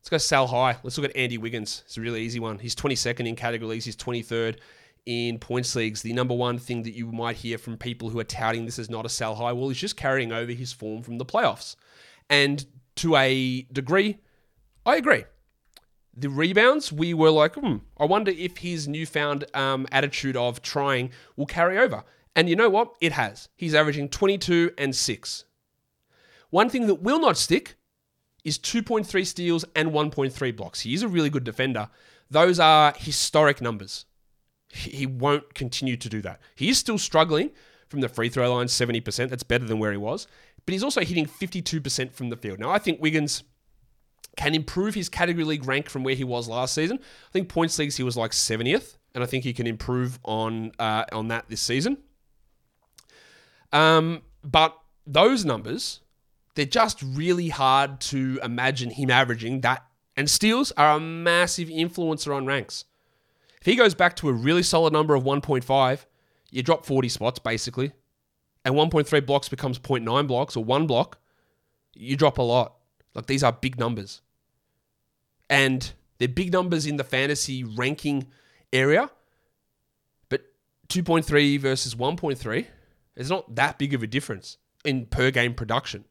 Let's 0.00 0.08
go 0.08 0.18
sell 0.18 0.46
high. 0.46 0.78
Let's 0.82 0.96
look 0.96 1.10
at 1.10 1.16
Andy 1.16 1.36
Wiggins. 1.36 1.82
It's 1.84 1.98
a 1.98 2.00
really 2.00 2.22
easy 2.22 2.40
one. 2.40 2.58
He's 2.58 2.74
22nd 2.74 3.28
in 3.28 3.36
category 3.36 3.72
leagues. 3.72 3.84
He's 3.84 3.96
23rd 3.96 4.56
in 5.04 5.38
points 5.38 5.76
leagues. 5.76 6.00
The 6.00 6.14
number 6.14 6.34
one 6.34 6.58
thing 6.58 6.84
that 6.84 6.94
you 6.94 7.12
might 7.12 7.36
hear 7.36 7.58
from 7.58 7.76
people 7.76 8.08
who 8.08 8.18
are 8.18 8.24
touting 8.24 8.64
this 8.64 8.78
is 8.78 8.88
not 8.88 9.04
a 9.04 9.10
sell 9.10 9.34
high, 9.34 9.52
well, 9.52 9.68
he's 9.68 9.78
just 9.78 9.98
carrying 9.98 10.32
over 10.32 10.52
his 10.52 10.72
form 10.72 11.02
from 11.02 11.18
the 11.18 11.26
playoffs. 11.26 11.76
And 12.30 12.64
to 12.96 13.14
a 13.16 13.62
degree, 13.72 14.18
I 14.86 14.96
agree. 14.96 15.24
The 16.16 16.30
rebounds, 16.30 16.90
we 16.90 17.12
were 17.12 17.30
like, 17.30 17.54
hmm, 17.54 17.76
I 17.98 18.06
wonder 18.06 18.30
if 18.30 18.58
his 18.58 18.88
newfound 18.88 19.44
um, 19.54 19.86
attitude 19.92 20.36
of 20.36 20.62
trying 20.62 21.10
will 21.36 21.46
carry 21.46 21.78
over. 21.78 22.04
And 22.34 22.48
you 22.48 22.56
know 22.56 22.70
what? 22.70 22.94
It 23.00 23.12
has. 23.12 23.48
He's 23.56 23.74
averaging 23.74 24.08
22 24.08 24.72
and 24.78 24.96
6. 24.96 25.44
One 26.48 26.70
thing 26.70 26.86
that 26.86 27.02
will 27.02 27.20
not 27.20 27.36
stick 27.36 27.76
is 28.44 28.58
2.3 28.58 29.26
steals 29.26 29.64
and 29.74 29.90
1.3 29.90 30.56
blocks. 30.56 30.80
He 30.80 30.94
is 30.94 31.02
a 31.02 31.08
really 31.08 31.30
good 31.30 31.44
defender. 31.44 31.88
Those 32.30 32.60
are 32.60 32.94
historic 32.96 33.60
numbers. 33.60 34.06
He 34.68 35.04
won't 35.04 35.54
continue 35.54 35.96
to 35.96 36.08
do 36.08 36.22
that. 36.22 36.40
He 36.54 36.68
is 36.68 36.78
still 36.78 36.98
struggling 36.98 37.50
from 37.88 38.00
the 38.00 38.08
free 38.08 38.28
throw 38.28 38.54
line, 38.54 38.66
70%. 38.66 39.28
That's 39.28 39.42
better 39.42 39.64
than 39.64 39.78
where 39.78 39.90
he 39.90 39.98
was. 39.98 40.28
But 40.64 40.72
he's 40.72 40.84
also 40.84 41.00
hitting 41.00 41.26
52% 41.26 42.12
from 42.12 42.30
the 42.30 42.36
field. 42.36 42.60
Now, 42.60 42.70
I 42.70 42.78
think 42.78 43.02
Wiggins 43.02 43.42
can 44.36 44.54
improve 44.54 44.94
his 44.94 45.08
category 45.08 45.44
league 45.44 45.66
rank 45.66 45.88
from 45.88 46.04
where 46.04 46.14
he 46.14 46.24
was 46.24 46.48
last 46.48 46.74
season. 46.74 46.98
I 46.98 47.32
think 47.32 47.48
points 47.48 47.78
leagues 47.78 47.96
he 47.96 48.04
was 48.04 48.16
like 48.16 48.30
70th, 48.30 48.96
and 49.14 49.24
I 49.24 49.26
think 49.26 49.42
he 49.42 49.52
can 49.52 49.66
improve 49.66 50.20
on 50.24 50.72
uh, 50.78 51.04
on 51.12 51.28
that 51.28 51.48
this 51.48 51.60
season. 51.60 51.98
Um, 53.72 54.22
but 54.44 54.76
those 55.06 55.44
numbers 55.44 55.99
they're 56.54 56.64
just 56.64 57.02
really 57.02 57.48
hard 57.48 58.00
to 58.00 58.40
imagine 58.42 58.90
him 58.90 59.10
averaging 59.10 59.60
that. 59.60 59.84
And 60.16 60.28
steals 60.28 60.72
are 60.72 60.96
a 60.96 61.00
massive 61.00 61.68
influencer 61.68 62.34
on 62.34 62.46
ranks. 62.46 62.84
If 63.60 63.66
he 63.66 63.76
goes 63.76 63.94
back 63.94 64.16
to 64.16 64.28
a 64.28 64.32
really 64.32 64.62
solid 64.62 64.92
number 64.92 65.14
of 65.14 65.24
1.5, 65.24 66.06
you 66.50 66.62
drop 66.62 66.84
40 66.84 67.08
spots 67.08 67.38
basically. 67.38 67.92
And 68.64 68.74
1.3 68.74 69.24
blocks 69.24 69.48
becomes 69.48 69.78
0.9 69.78 70.26
blocks 70.26 70.56
or 70.56 70.64
one 70.64 70.86
block, 70.86 71.18
you 71.94 72.16
drop 72.16 72.38
a 72.38 72.42
lot. 72.42 72.74
Like 73.14 73.26
these 73.26 73.42
are 73.42 73.52
big 73.52 73.78
numbers. 73.78 74.20
And 75.48 75.92
they're 76.18 76.28
big 76.28 76.52
numbers 76.52 76.86
in 76.86 76.96
the 76.96 77.04
fantasy 77.04 77.64
ranking 77.64 78.26
area. 78.72 79.10
But 80.28 80.42
2.3 80.88 81.58
versus 81.58 81.94
1.3, 81.94 82.66
it's 83.16 83.30
not 83.30 83.54
that 83.54 83.78
big 83.78 83.94
of 83.94 84.02
a 84.02 84.06
difference 84.06 84.58
in 84.84 85.06
per 85.06 85.30
game 85.30 85.54
production 85.54 86.04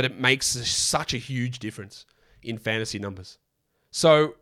but 0.00 0.10
it 0.10 0.18
makes 0.18 0.46
such 0.46 1.12
a 1.12 1.18
huge 1.18 1.58
difference 1.58 2.06
in 2.42 2.56
fantasy 2.56 2.98
numbers. 2.98 3.36
So 3.90 4.36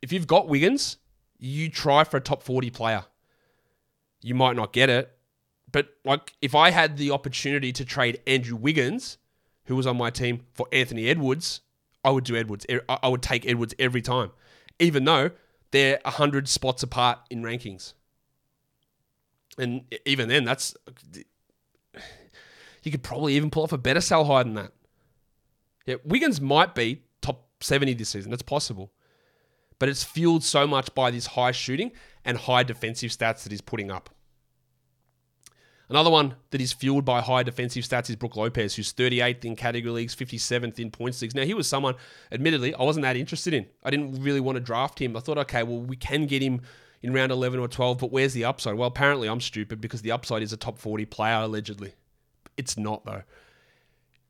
if 0.00 0.12
you've 0.12 0.28
got 0.28 0.46
Wiggins, 0.46 0.98
you 1.40 1.68
try 1.68 2.04
for 2.04 2.18
a 2.18 2.20
top 2.20 2.40
40 2.40 2.70
player. 2.70 3.02
You 4.22 4.36
might 4.36 4.54
not 4.54 4.72
get 4.72 4.88
it, 4.88 5.10
but 5.72 5.88
like 6.04 6.34
if 6.40 6.54
I 6.54 6.70
had 6.70 6.98
the 6.98 7.10
opportunity 7.10 7.72
to 7.72 7.84
trade 7.84 8.20
Andrew 8.28 8.54
Wiggins, 8.54 9.18
who 9.64 9.74
was 9.74 9.88
on 9.88 9.96
my 9.96 10.10
team, 10.10 10.46
for 10.54 10.68
Anthony 10.70 11.08
Edwards, 11.08 11.62
I 12.04 12.10
would 12.10 12.22
do 12.22 12.36
Edwards. 12.36 12.64
I 12.88 13.08
would 13.08 13.22
take 13.22 13.44
Edwards 13.44 13.74
every 13.80 14.02
time, 14.02 14.30
even 14.78 15.04
though 15.04 15.32
they're 15.72 15.98
100 16.04 16.46
spots 16.46 16.84
apart 16.84 17.18
in 17.28 17.42
rankings. 17.42 17.94
And 19.58 19.82
even 20.04 20.28
then, 20.28 20.44
that's 20.44 20.76
you 22.86 22.92
could 22.92 23.02
probably 23.02 23.34
even 23.34 23.50
pull 23.50 23.64
off 23.64 23.72
a 23.72 23.78
better 23.78 24.00
sell 24.00 24.24
high 24.24 24.44
than 24.44 24.54
that. 24.54 24.70
Yeah, 25.86 25.96
Wiggins 26.04 26.40
might 26.40 26.74
be 26.74 27.02
top 27.22 27.48
70 27.60 27.94
this 27.94 28.10
season. 28.10 28.30
That's 28.30 28.42
possible. 28.42 28.92
But 29.78 29.88
it's 29.88 30.04
fueled 30.04 30.42
so 30.42 30.66
much 30.66 30.94
by 30.94 31.10
this 31.10 31.26
high 31.26 31.52
shooting 31.52 31.92
and 32.24 32.36
high 32.38 32.62
defensive 32.62 33.10
stats 33.10 33.42
that 33.42 33.52
he's 33.52 33.60
putting 33.60 33.90
up. 33.90 34.10
Another 35.88 36.10
one 36.10 36.34
that 36.50 36.60
is 36.60 36.72
fueled 36.72 37.04
by 37.04 37.20
high 37.20 37.44
defensive 37.44 37.84
stats 37.84 38.10
is 38.10 38.16
Brook 38.16 38.34
Lopez, 38.34 38.74
who's 38.74 38.92
38th 38.92 39.44
in 39.44 39.54
category 39.54 39.92
leagues, 39.92 40.16
57th 40.16 40.80
in 40.80 40.90
points 40.90 41.22
leagues. 41.22 41.34
Now, 41.34 41.44
he 41.44 41.54
was 41.54 41.68
someone, 41.68 41.94
admittedly, 42.32 42.74
I 42.74 42.82
wasn't 42.82 43.04
that 43.04 43.16
interested 43.16 43.54
in. 43.54 43.66
I 43.84 43.90
didn't 43.90 44.20
really 44.20 44.40
want 44.40 44.56
to 44.56 44.60
draft 44.60 45.00
him. 45.00 45.16
I 45.16 45.20
thought, 45.20 45.38
okay, 45.38 45.62
well, 45.62 45.80
we 45.80 45.94
can 45.94 46.26
get 46.26 46.42
him 46.42 46.62
in 47.02 47.12
round 47.12 47.30
11 47.30 47.60
or 47.60 47.68
12, 47.68 47.98
but 47.98 48.10
where's 48.10 48.32
the 48.32 48.44
upside? 48.44 48.74
Well, 48.74 48.88
apparently 48.88 49.28
I'm 49.28 49.40
stupid 49.40 49.80
because 49.80 50.02
the 50.02 50.10
upside 50.10 50.42
is 50.42 50.52
a 50.52 50.56
top 50.56 50.78
40 50.78 51.04
player, 51.04 51.42
allegedly. 51.42 51.94
It's 52.56 52.76
not, 52.76 53.04
though. 53.04 53.22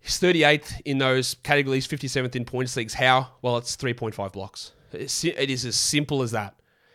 He's 0.07 0.21
38th 0.21 0.83
in 0.85 0.99
those 0.99 1.35
categories, 1.43 1.89
57th 1.89 2.37
in 2.37 2.45
points 2.45 2.77
leagues. 2.77 2.95
How? 2.95 3.33
Well, 3.43 3.57
it's 3.57 3.77
3.5 3.77 4.31
blocks. 4.31 4.71
It's, 4.93 5.25
as 5.25 5.75
simple 5.75 6.23
as 6.23 6.31
that. 6.31 6.55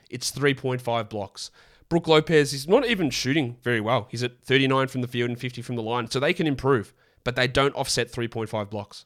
It's 0.09 0.31
3.5 0.31 1.09
blocks. 1.09 1.51
Brook 1.89 2.07
Lopez 2.07 2.53
is 2.53 2.69
not 2.69 2.85
even 2.85 3.09
shooting 3.09 3.57
very 3.63 3.81
well. 3.81 4.07
He's 4.09 4.23
at 4.23 4.41
39 4.45 4.87
from 4.87 5.01
the 5.01 5.09
field 5.09 5.29
and 5.29 5.37
50 5.37 5.61
from 5.61 5.75
the 5.75 5.83
line. 5.83 6.09
So 6.09 6.21
they 6.21 6.31
can 6.31 6.47
improve, 6.47 6.93
but 7.25 7.35
they 7.35 7.49
don't 7.49 7.75
offset 7.75 8.09
3.5 8.09 8.69
blocks. 8.69 9.03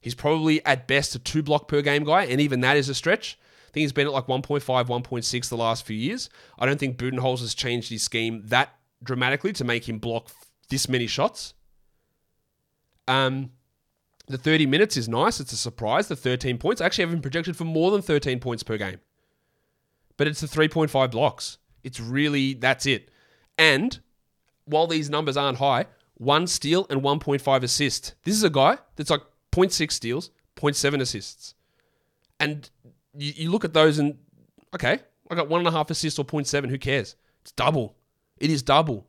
He's 0.00 0.16
probably 0.16 0.66
at 0.66 0.88
best 0.88 1.14
a 1.14 1.20
two 1.20 1.44
block 1.44 1.68
per 1.68 1.82
game 1.82 2.02
guy, 2.02 2.24
and 2.24 2.40
even 2.40 2.62
that 2.62 2.76
is 2.76 2.88
a 2.88 2.96
stretch. 2.96 3.38
I 3.68 3.70
think 3.70 3.82
he's 3.82 3.92
been 3.92 4.08
at 4.08 4.12
like 4.12 4.26
1.5, 4.26 4.60
1.6 4.60 5.48
the 5.48 5.56
last 5.56 5.86
few 5.86 5.96
years. 5.96 6.30
I 6.58 6.66
don't 6.66 6.80
think 6.80 6.98
Budenholzer 6.98 7.42
has 7.42 7.54
changed 7.54 7.90
his 7.90 8.02
scheme 8.02 8.42
that 8.46 8.74
dramatically 9.04 9.52
to 9.52 9.62
make 9.62 9.88
him 9.88 10.00
block 10.00 10.32
this 10.68 10.88
many 10.88 11.06
shots. 11.06 11.54
Um, 13.10 13.50
the 14.28 14.38
30 14.38 14.66
minutes 14.66 14.96
is 14.96 15.08
nice. 15.08 15.40
It's 15.40 15.52
a 15.52 15.56
surprise. 15.56 16.06
The 16.06 16.14
13 16.14 16.58
points. 16.58 16.80
I 16.80 16.86
actually 16.86 17.04
have 17.04 17.12
him 17.12 17.20
projected 17.20 17.56
for 17.56 17.64
more 17.64 17.90
than 17.90 18.02
13 18.02 18.38
points 18.38 18.62
per 18.62 18.78
game. 18.78 19.00
But 20.16 20.28
it's 20.28 20.40
the 20.40 20.46
3.5 20.46 21.10
blocks. 21.10 21.58
It's 21.82 21.98
really, 21.98 22.54
that's 22.54 22.86
it. 22.86 23.10
And 23.58 23.98
while 24.64 24.86
these 24.86 25.10
numbers 25.10 25.36
aren't 25.36 25.58
high, 25.58 25.86
one 26.14 26.46
steal 26.46 26.86
and 26.88 27.02
1.5 27.02 27.62
assist. 27.64 28.14
This 28.22 28.36
is 28.36 28.44
a 28.44 28.50
guy 28.50 28.78
that's 28.94 29.10
like 29.10 29.22
0.6 29.50 29.90
steals, 29.90 30.30
0.7 30.56 31.00
assists. 31.00 31.54
And 32.38 32.70
you, 33.16 33.32
you 33.34 33.50
look 33.50 33.64
at 33.64 33.74
those 33.74 33.98
and, 33.98 34.16
okay, 34.72 35.00
I 35.28 35.34
got 35.34 35.48
one 35.48 35.60
and 35.60 35.68
a 35.68 35.72
half 35.72 35.90
assists 35.90 36.18
or 36.18 36.24
0.7. 36.24 36.70
Who 36.70 36.78
cares? 36.78 37.16
It's 37.42 37.52
double. 37.52 37.96
It 38.38 38.50
is 38.50 38.62
double. 38.62 39.06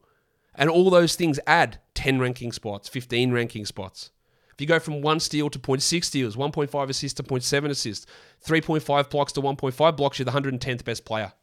And 0.56 0.70
all 0.70 0.90
those 0.90 1.16
things 1.16 1.40
add 1.48 1.80
10 1.96 2.20
ranking 2.20 2.52
spots, 2.52 2.90
15 2.90 3.32
ranking 3.32 3.66
spots. 3.66 4.12
If 4.54 4.60
you 4.60 4.68
go 4.68 4.80
from 4.80 5.02
one 5.02 5.20
steal 5.20 5.50
to 5.50 5.60
0.6 5.60 6.04
steals, 6.04 6.36
1.5 6.36 6.90
assists 6.90 7.16
to 7.18 7.24
0.7 7.24 7.70
assists, 7.70 8.06
3.5 8.46 9.10
blocks 9.10 9.32
to 9.34 9.42
1.5 9.42 9.98
blocks, 9.98 10.20
you're 10.20 10.26
the 10.26 10.32
110th 10.32 10.84
best 10.84 11.06
player. 11.06 11.34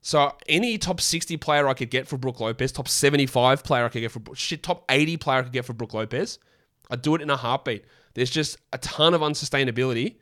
So 0.00 0.34
any 0.48 0.78
top 0.78 1.00
60 1.00 1.36
player 1.36 1.68
I 1.68 1.74
could 1.74 1.90
get 1.90 2.08
for 2.08 2.16
Brook 2.16 2.40
Lopez, 2.40 2.72
top 2.72 2.88
75 2.88 3.62
player 3.62 3.84
I 3.84 3.88
could 3.88 4.00
get 4.00 4.12
for 4.12 4.22
shit, 4.34 4.62
top 4.62 4.84
80 4.88 5.16
player 5.18 5.40
I 5.40 5.42
could 5.42 5.52
get 5.52 5.64
for 5.64 5.74
Brook 5.74 5.92
Lopez, 5.92 6.38
I'd 6.90 7.02
do 7.02 7.14
it 7.14 7.20
in 7.20 7.30
a 7.30 7.36
heartbeat. 7.36 7.84
There's 8.14 8.30
just 8.30 8.58
a 8.72 8.78
ton 8.78 9.12
of 9.12 9.20
unsustainability 9.20 10.16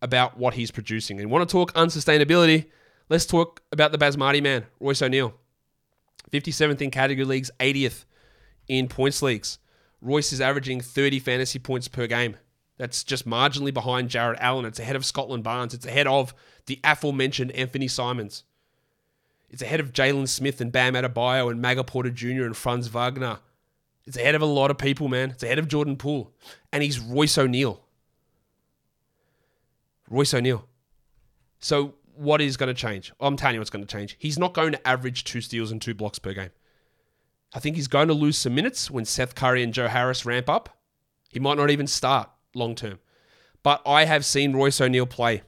about 0.00 0.38
what 0.38 0.54
he's 0.54 0.70
producing. 0.70 1.18
And 1.18 1.28
you 1.28 1.28
want 1.28 1.48
to 1.48 1.52
talk 1.52 1.72
unsustainability? 1.74 2.66
Let's 3.08 3.26
talk 3.26 3.62
about 3.72 3.92
the 3.92 3.98
Basmati 3.98 4.42
man, 4.42 4.66
Royce 4.80 5.02
O'Neale. 5.02 5.34
57th 6.32 6.80
in 6.80 6.90
category 6.90 7.24
leagues, 7.24 7.50
80th 7.60 8.04
in 8.68 8.88
points 8.88 9.22
leagues. 9.22 9.58
Royce 10.00 10.32
is 10.32 10.40
averaging 10.40 10.80
30 10.80 11.20
fantasy 11.20 11.58
points 11.58 11.88
per 11.88 12.06
game. 12.06 12.36
That's 12.78 13.04
just 13.04 13.28
marginally 13.28 13.72
behind 13.72 14.08
Jarrett 14.08 14.40
Allen. 14.40 14.64
It's 14.64 14.80
ahead 14.80 14.96
of 14.96 15.04
Scottie 15.04 15.40
Barnes. 15.40 15.74
It's 15.74 15.86
ahead 15.86 16.06
of 16.06 16.34
the 16.66 16.80
aforementioned 16.82 17.52
Anfernee 17.52 17.90
Simons. 17.90 18.44
It's 19.50 19.62
ahead 19.62 19.80
of 19.80 19.92
Jalen 19.92 20.28
Smith 20.28 20.60
and 20.60 20.72
Bam 20.72 20.94
Adebayo 20.94 21.50
and 21.50 21.60
Michael 21.60 21.84
Porter 21.84 22.10
Jr. 22.10 22.44
and 22.44 22.56
Franz 22.56 22.88
Wagner. 22.88 23.38
It's 24.06 24.16
ahead 24.16 24.34
of 24.34 24.42
a 24.42 24.46
lot 24.46 24.70
of 24.70 24.78
people, 24.78 25.08
man. 25.08 25.30
It's 25.30 25.42
ahead 25.42 25.58
of 25.58 25.68
Jordan 25.68 25.96
Poole. 25.96 26.32
And 26.72 26.82
he's 26.82 26.98
Royce 26.98 27.36
O'Neale. 27.38 27.80
Royce 30.08 30.34
O'Neale. 30.34 30.66
So 31.60 31.94
what 32.22 32.40
is 32.40 32.56
going 32.56 32.68
to 32.68 32.80
change? 32.80 33.12
I'm 33.20 33.36
telling 33.36 33.54
you 33.54 33.60
what's 33.60 33.70
going 33.70 33.84
to 33.84 33.92
change. 33.92 34.16
He's 34.18 34.38
not 34.38 34.54
going 34.54 34.72
to 34.72 34.88
average 34.88 35.24
two 35.24 35.40
steals 35.40 35.70
and 35.70 35.82
two 35.82 35.94
blocks 35.94 36.18
per 36.18 36.32
game. 36.32 36.50
I 37.54 37.60
think 37.60 37.76
he's 37.76 37.88
going 37.88 38.08
to 38.08 38.14
lose 38.14 38.38
some 38.38 38.54
minutes 38.54 38.90
when 38.90 39.04
Seth 39.04 39.34
Curry 39.34 39.62
and 39.62 39.74
Joe 39.74 39.88
Harris 39.88 40.24
ramp 40.24 40.48
up. 40.48 40.78
He 41.28 41.40
might 41.40 41.58
not 41.58 41.70
even 41.70 41.86
start 41.86 42.30
long 42.54 42.74
term. 42.74 42.98
But 43.62 43.82
I 43.86 44.04
have 44.04 44.24
seen 44.24 44.54
Royce 44.54 44.80
O'Neale 44.80 45.06
play. 45.06 45.42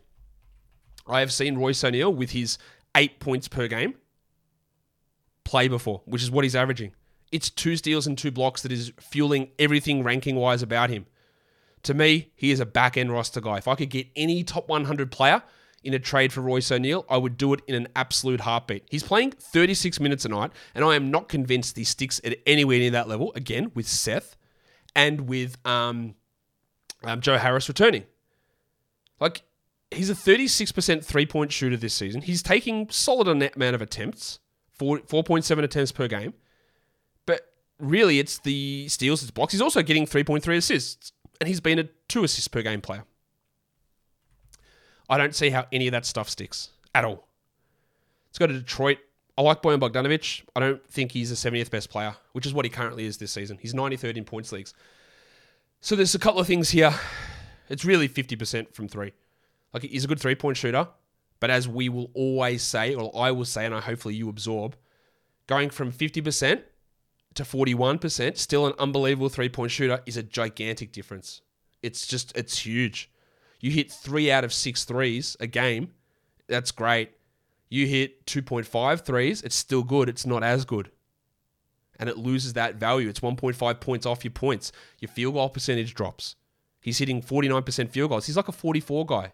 I 1.07 1.21
have 1.21 1.33
seen 1.33 1.57
Royce 1.57 1.83
O'Neale 1.83 2.13
with 2.13 2.31
his 2.31 2.59
eight 2.95 3.21
points 3.21 3.49
per 3.49 3.69
game 3.69 3.95
play 5.45 5.69
before, 5.69 6.03
which 6.05 6.23
is 6.23 6.31
what 6.31 6.45
he's 6.45 6.57
averaging. 6.57 6.93
It's 7.33 7.51
two 7.51 7.77
steals 7.77 8.07
and 8.07 8.17
two 8.17 8.31
blocks 8.31 8.63
that 8.63 8.73
is 8.73 8.93
fueling 9.01 9.51
everything 9.59 10.03
ranking 10.03 10.37
wise 10.37 10.63
about 10.63 10.91
him. 10.91 11.07
To 11.85 11.95
me, 11.95 12.33
he 12.35 12.51
is 12.51 12.61
a 12.61 12.67
back 12.67 12.97
end 12.97 13.13
roster 13.13 13.41
guy. 13.41 13.59
If 13.59 13.69
I 13.69 13.75
could 13.75 13.91
get 13.91 14.07
any 14.17 14.45
top 14.45 14.69
100 14.69 15.11
player 15.11 15.43
in 15.85 15.95
a 15.95 15.99
trade 15.99 16.33
for 16.33 16.41
Royce 16.41 16.73
O'Neale, 16.73 17.05
I 17.09 17.17
would 17.17 17.37
do 17.37 17.53
it 17.53 17.61
in 17.67 17.75
an 17.75 17.89
absolute 17.95 18.41
heartbeat. 18.41 18.85
He's 18.91 19.03
playing 19.03 19.33
36 19.33 20.01
minutes 20.01 20.25
a 20.25 20.29
night, 20.29 20.51
and 20.75 20.85
I 20.85 20.95
am 20.97 21.11
not 21.11 21.29
convinced 21.29 21.77
he 21.77 21.85
sticks 21.85 22.21
at 22.25 22.39
anywhere 22.47 22.79
near 22.79 22.91
that 22.91 23.09
level, 23.09 23.33
again, 23.35 23.71
with 23.75 23.87
Seth 23.87 24.37
and 24.97 25.23
with 25.23 25.57
um, 25.67 26.15
um, 27.05 27.21
Joe 27.21 27.39
Harris 27.39 27.69
returning. 27.69 28.05
Like, 29.21 29.43
he's 29.91 30.11
a 30.11 30.15
36% 30.15 31.05
three 31.05 31.27
point 31.27 31.53
shooter 31.53 31.77
this 31.77 31.95
season. 31.95 32.23
He's 32.23 32.43
taking 32.43 32.89
solid 32.91 33.29
amount 33.29 33.75
of 33.75 33.83
attempts, 33.83 34.41
4, 34.75 35.01
4.7 35.01 35.63
attempts 35.63 35.93
per 35.93 36.09
game. 36.09 36.35
But 37.27 37.43
really, 37.79 38.19
it's 38.19 38.39
the 38.39 38.89
steals, 38.89 39.23
it's 39.23 39.31
blocks. 39.31 39.53
He's 39.53 39.63
also 39.63 39.83
getting 39.83 40.07
3.3 40.07 40.57
assists, 40.57 41.13
and 41.41 41.49
he's 41.49 41.61
been 41.61 41.79
a 41.79 41.89
two 42.09 42.25
assists 42.25 42.49
per 42.49 42.63
game 42.63 42.81
player. 42.81 43.05
I 45.09 45.19
don't 45.19 45.35
see 45.35 45.51
how 45.51 45.67
any 45.73 45.87
of 45.89 45.93
that 45.93 46.07
stuff 46.07 46.29
sticks 46.29 46.71
at 46.95 47.05
all. 47.05 47.27
Let's 48.29 48.39
go 48.39 48.47
to 48.47 48.53
Detroit. 48.53 48.99
I 49.37 49.43
like 49.43 49.63
Bojan 49.63 49.81
Bogdanovic. 49.81 50.43
I 50.55 50.61
don't 50.61 50.87
think 50.89 51.13
he's 51.13 51.31
the 51.31 51.51
70th 51.51 51.71
best 51.71 51.91
player, 51.91 52.17
which 52.33 52.47
is 52.47 52.55
what 52.55 52.65
he 52.65 52.71
currently 52.71 53.05
is 53.05 53.19
this 53.19 53.33
season. 53.33 53.59
He's 53.61 53.75
93rd 53.75 54.17
in 54.17 54.25
points 54.25 54.53
leagues. 54.53 54.75
So 55.81 55.97
there's 55.97 56.15
a 56.15 56.19
couple 56.19 56.41
of 56.41 56.47
things 56.47 56.71
here. 56.71 56.95
It's 57.69 57.85
really 57.85 58.09
50% 58.09 58.75
from 58.75 58.89
three. 58.89 59.13
Like 59.73 59.83
he's 59.83 60.05
a 60.05 60.09
good 60.09 60.21
three 60.21 60.35
point 60.35 60.57
shooter, 60.57 60.89
but 61.41 61.51
as 61.51 61.69
we 61.69 61.89
will 61.89 62.11
always 62.15 62.63
say, 62.63 62.95
or 62.95 63.11
I 63.17 63.33
will 63.33 63.45
say, 63.45 63.67
and 63.67 63.75
I 63.75 63.81
hopefully 63.81 64.15
you 64.15 64.29
absorb, 64.29 64.77
going 65.47 65.71
from 65.71 65.93
50% 65.93 66.63
to 67.35 67.43
41%, 67.43 68.39
still 68.39 68.67
an 68.67 68.75
unbelievable 68.79 69.29
three 69.29 69.49
point 69.49 69.73
shooter, 69.73 70.01
is 70.07 70.17
a 70.17 70.23
gigantic 70.23 70.93
difference. 70.93 71.43
It's 71.83 72.07
just, 72.07 72.37
it's 72.37 72.59
huge. 72.59 73.11
You 73.65 73.71
hit 73.71 73.91
three 73.91 74.31
out 74.31 74.45
of 74.45 74.53
six 74.53 74.85
threes 74.85 75.39
a 75.41 75.47
game, 75.47 75.93
that's 76.47 76.71
great. 76.71 77.13
You 77.71 77.87
hit 77.87 78.27
2.5 78.27 79.01
threes, 79.01 79.41
it's 79.41 79.57
still 79.57 79.83
good, 79.83 80.07
it's 80.11 80.27
not 80.27 80.43
as 80.43 80.67
good. 80.67 80.91
And 81.99 82.11
it 82.11 82.19
loses 82.19 82.53
that 82.53 82.75
value. 82.75 83.09
It's 83.09 83.21
1.5 83.21 83.81
points 83.81 84.05
off 84.05 84.23
your 84.23 84.33
points. 84.33 84.71
Your 85.01 85.09
field 85.09 85.33
goal 85.33 85.49
percentage 85.49 85.95
drops. 85.95 86.37
He's 86.83 86.99
hitting 86.99 87.23
49% 87.23 87.89
field 87.89 88.11
goals. 88.11 88.27
He's 88.27 88.37
like 88.37 88.49
a 88.49 88.53
44 88.53 89.07
guy. 89.07 89.33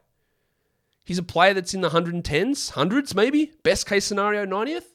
He's 1.04 1.18
a 1.18 1.24
player 1.24 1.52
that's 1.52 1.74
in 1.74 1.80
the 1.80 1.90
110s, 1.90 2.70
hundreds 2.70 3.16
maybe. 3.16 3.50
Best 3.64 3.84
case 3.84 4.04
scenario, 4.04 4.46
90th. 4.46 4.94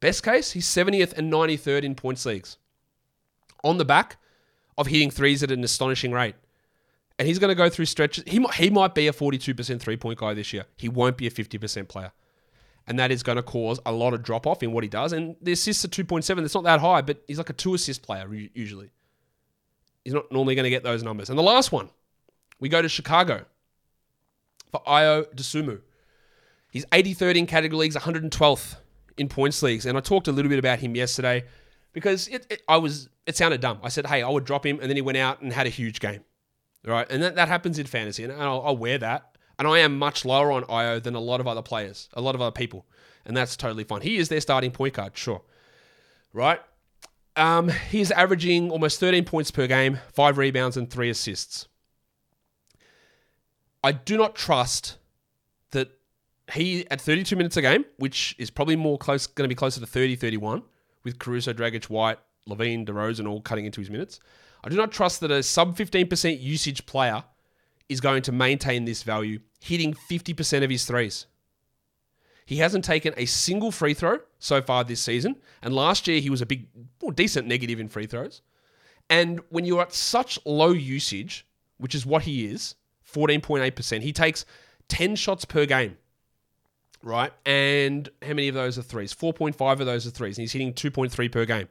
Best 0.00 0.22
case, 0.22 0.52
he's 0.52 0.66
70th 0.66 1.12
and 1.12 1.30
93rd 1.30 1.82
in 1.82 1.94
points 1.94 2.24
leagues. 2.24 2.56
On 3.62 3.76
the 3.76 3.84
back 3.84 4.16
of 4.78 4.86
hitting 4.86 5.10
threes 5.10 5.42
at 5.42 5.50
an 5.50 5.62
astonishing 5.62 6.12
rate. 6.12 6.36
And 7.18 7.26
he's 7.26 7.38
going 7.38 7.48
to 7.48 7.54
go 7.54 7.70
through 7.70 7.86
stretches. 7.86 8.24
He 8.26 8.38
might, 8.38 8.54
he 8.54 8.70
might 8.70 8.94
be 8.94 9.08
a 9.08 9.12
42% 9.12 9.80
three 9.80 9.96
point 9.96 10.18
guy 10.18 10.34
this 10.34 10.52
year. 10.52 10.66
He 10.76 10.88
won't 10.88 11.16
be 11.16 11.26
a 11.26 11.30
50% 11.30 11.88
player. 11.88 12.12
And 12.86 12.98
that 12.98 13.10
is 13.10 13.22
going 13.22 13.36
to 13.36 13.42
cause 13.42 13.80
a 13.84 13.92
lot 13.92 14.14
of 14.14 14.22
drop 14.22 14.46
off 14.46 14.62
in 14.62 14.72
what 14.72 14.84
he 14.84 14.88
does. 14.88 15.12
And 15.12 15.34
the 15.40 15.52
assists 15.52 15.84
are 15.84 15.88
2.7. 15.88 16.44
It's 16.44 16.54
not 16.54 16.64
that 16.64 16.80
high, 16.80 17.02
but 17.02 17.22
he's 17.26 17.38
like 17.38 17.50
a 17.50 17.54
two 17.54 17.74
assist 17.74 18.02
player 18.02 18.32
usually. 18.54 18.90
He's 20.04 20.14
not 20.14 20.30
normally 20.30 20.54
going 20.54 20.64
to 20.64 20.70
get 20.70 20.84
those 20.84 21.02
numbers. 21.02 21.30
And 21.30 21.38
the 21.38 21.42
last 21.42 21.72
one, 21.72 21.90
we 22.60 22.68
go 22.68 22.80
to 22.80 22.88
Chicago 22.88 23.44
for 24.70 24.80
Ayo 24.86 25.26
Dosunmu. 25.34 25.80
He's 26.70 26.86
83rd 26.86 27.36
in 27.36 27.46
category 27.46 27.80
leagues, 27.80 27.96
112th 27.96 28.76
in 29.16 29.28
points 29.28 29.62
leagues. 29.62 29.86
And 29.86 29.96
I 29.96 30.00
talked 30.00 30.28
a 30.28 30.32
little 30.32 30.48
bit 30.48 30.58
about 30.58 30.78
him 30.78 30.94
yesterday 30.94 31.44
because 31.92 32.28
it, 32.28 32.46
it, 32.50 32.62
I 32.68 32.76
was 32.76 33.08
it 33.26 33.36
sounded 33.36 33.60
dumb. 33.60 33.80
I 33.82 33.88
said, 33.88 34.06
hey, 34.06 34.22
I 34.22 34.28
would 34.28 34.44
drop 34.44 34.64
him, 34.64 34.78
and 34.80 34.88
then 34.88 34.96
he 34.96 35.02
went 35.02 35.18
out 35.18 35.40
and 35.40 35.52
had 35.52 35.66
a 35.66 35.70
huge 35.70 35.98
game. 35.98 36.22
Right, 36.86 37.06
and 37.10 37.22
that, 37.22 37.34
that 37.34 37.48
happens 37.48 37.78
in 37.80 37.86
fantasy, 37.86 38.22
and 38.22 38.32
I'll, 38.32 38.62
I'll 38.64 38.76
wear 38.76 38.96
that. 38.98 39.36
And 39.58 39.66
I 39.66 39.78
am 39.78 39.98
much 39.98 40.24
lower 40.24 40.52
on 40.52 40.62
Ayo 40.64 41.02
than 41.02 41.14
a 41.14 41.20
lot 41.20 41.40
of 41.40 41.48
other 41.48 41.62
players, 41.62 42.08
a 42.12 42.20
lot 42.20 42.34
of 42.34 42.40
other 42.40 42.52
people, 42.52 42.86
and 43.24 43.36
that's 43.36 43.56
totally 43.56 43.84
fine. 43.84 44.02
He 44.02 44.18
is 44.18 44.28
their 44.28 44.40
starting 44.40 44.70
point 44.70 44.94
guard, 44.94 45.16
sure. 45.16 45.42
Right, 46.32 46.60
um, 47.36 47.68
he's 47.68 48.10
averaging 48.10 48.70
almost 48.70 48.98
13 48.98 49.24
points 49.24 49.50
per 49.50 49.66
game, 49.66 49.98
five 50.12 50.38
rebounds, 50.38 50.76
and 50.76 50.90
three 50.90 51.10
assists. 51.10 51.68
I 53.84 53.92
do 53.92 54.16
not 54.16 54.34
trust 54.34 54.96
that 55.70 55.90
he 56.52 56.88
at 56.90 57.00
32 57.00 57.36
minutes 57.36 57.56
a 57.56 57.62
game, 57.62 57.84
which 57.98 58.34
is 58.38 58.50
probably 58.50 58.76
more 58.76 58.96
close, 58.98 59.26
going 59.26 59.44
to 59.44 59.48
be 59.48 59.54
closer 59.54 59.80
to 59.80 59.86
30, 59.86 60.16
31, 60.16 60.62
with 61.04 61.18
Caruso, 61.18 61.52
Dragic, 61.52 61.84
White, 61.84 62.18
LaVine, 62.48 62.86
DeRozan 62.86 63.28
all 63.28 63.40
cutting 63.40 63.66
into 63.66 63.80
his 63.80 63.90
minutes. 63.90 64.18
I 64.64 64.68
do 64.68 64.76
not 64.76 64.92
trust 64.92 65.20
that 65.20 65.30
a 65.30 65.42
sub 65.42 65.76
15% 65.76 66.40
usage 66.40 66.86
player 66.86 67.24
is 67.88 68.00
going 68.00 68.22
to 68.22 68.32
maintain 68.32 68.84
this 68.84 69.02
value, 69.02 69.40
hitting 69.60 69.94
50% 69.94 70.64
of 70.64 70.70
his 70.70 70.84
threes. 70.84 71.26
He 72.44 72.58
hasn't 72.58 72.84
taken 72.84 73.12
a 73.16 73.26
single 73.26 73.72
free 73.72 73.94
throw 73.94 74.18
so 74.38 74.62
far 74.62 74.84
this 74.84 75.00
season, 75.00 75.36
and 75.62 75.74
last 75.74 76.06
year 76.06 76.20
he 76.20 76.30
was 76.30 76.40
a 76.40 76.46
big, 76.46 76.68
well, 77.02 77.10
decent 77.10 77.48
negative 77.48 77.80
in 77.80 77.88
free 77.88 78.06
throws. 78.06 78.42
And 79.10 79.40
when 79.50 79.64
you're 79.64 79.82
at 79.82 79.92
such 79.92 80.38
low 80.44 80.70
usage, 80.70 81.46
which 81.78 81.94
is 81.94 82.06
what 82.06 82.22
he 82.22 82.46
is, 82.46 82.76
14.8%, 83.12 84.02
he 84.02 84.12
takes 84.12 84.44
10 84.88 85.16
shots 85.16 85.44
per 85.44 85.66
game, 85.66 85.96
right? 87.02 87.32
And 87.44 88.08
how 88.22 88.28
many 88.28 88.48
of 88.48 88.54
those 88.54 88.78
are 88.78 88.82
threes? 88.82 89.12
4.5 89.12 89.80
of 89.80 89.86
those 89.86 90.06
are 90.06 90.10
threes, 90.10 90.38
and 90.38 90.42
he's 90.42 90.52
hitting 90.52 90.72
2.3 90.72 91.30
per 91.30 91.44
game. 91.44 91.68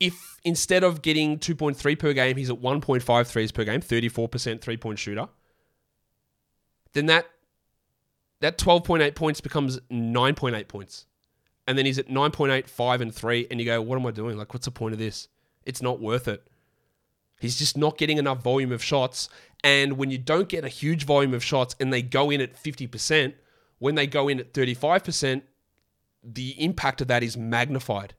If 0.00 0.38
instead 0.44 0.82
of 0.82 1.02
getting 1.02 1.38
2.3 1.38 1.98
per 1.98 2.12
game, 2.12 2.36
he's 2.36 2.50
at 2.50 2.60
1.5 2.60 3.26
threes 3.26 3.52
per 3.52 3.64
game, 3.64 3.80
34% 3.80 4.60
three 4.60 4.76
point 4.76 4.98
shooter, 4.98 5.28
then 6.92 7.06
that 7.06 7.26
that 8.40 8.58
12.8 8.58 9.14
points 9.14 9.40
becomes 9.40 9.80
9.8 9.90 10.68
points. 10.68 11.06
And 11.66 11.78
then 11.78 11.86
he's 11.86 11.98
at 11.98 12.08
9.8, 12.08 12.68
5, 12.68 13.00
and 13.00 13.14
3. 13.14 13.46
And 13.50 13.58
you 13.58 13.64
go, 13.64 13.80
what 13.80 13.98
am 13.98 14.04
I 14.04 14.10
doing? 14.10 14.36
Like, 14.36 14.52
what's 14.52 14.66
the 14.66 14.70
point 14.70 14.92
of 14.92 14.98
this? 14.98 15.28
It's 15.64 15.80
not 15.80 15.98
worth 15.98 16.28
it. 16.28 16.46
He's 17.40 17.58
just 17.58 17.78
not 17.78 17.96
getting 17.96 18.18
enough 18.18 18.42
volume 18.42 18.70
of 18.70 18.82
shots. 18.82 19.28
And 19.62 19.96
when 19.96 20.10
you 20.10 20.18
don't 20.18 20.48
get 20.48 20.64
a 20.64 20.68
huge 20.68 21.04
volume 21.04 21.32
of 21.32 21.42
shots 21.42 21.74
and 21.80 21.92
they 21.92 22.02
go 22.02 22.30
in 22.30 22.40
at 22.42 22.54
50%, 22.54 23.32
when 23.78 23.94
they 23.94 24.06
go 24.06 24.28
in 24.28 24.38
at 24.40 24.52
35%, 24.52 25.42
the 26.22 26.62
impact 26.62 27.00
of 27.00 27.08
that 27.08 27.22
is 27.22 27.36
magnified. 27.36 28.14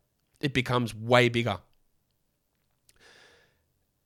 It 0.45 0.53
becomes 0.53 0.93
way 0.93 1.27
bigger. 1.27 1.58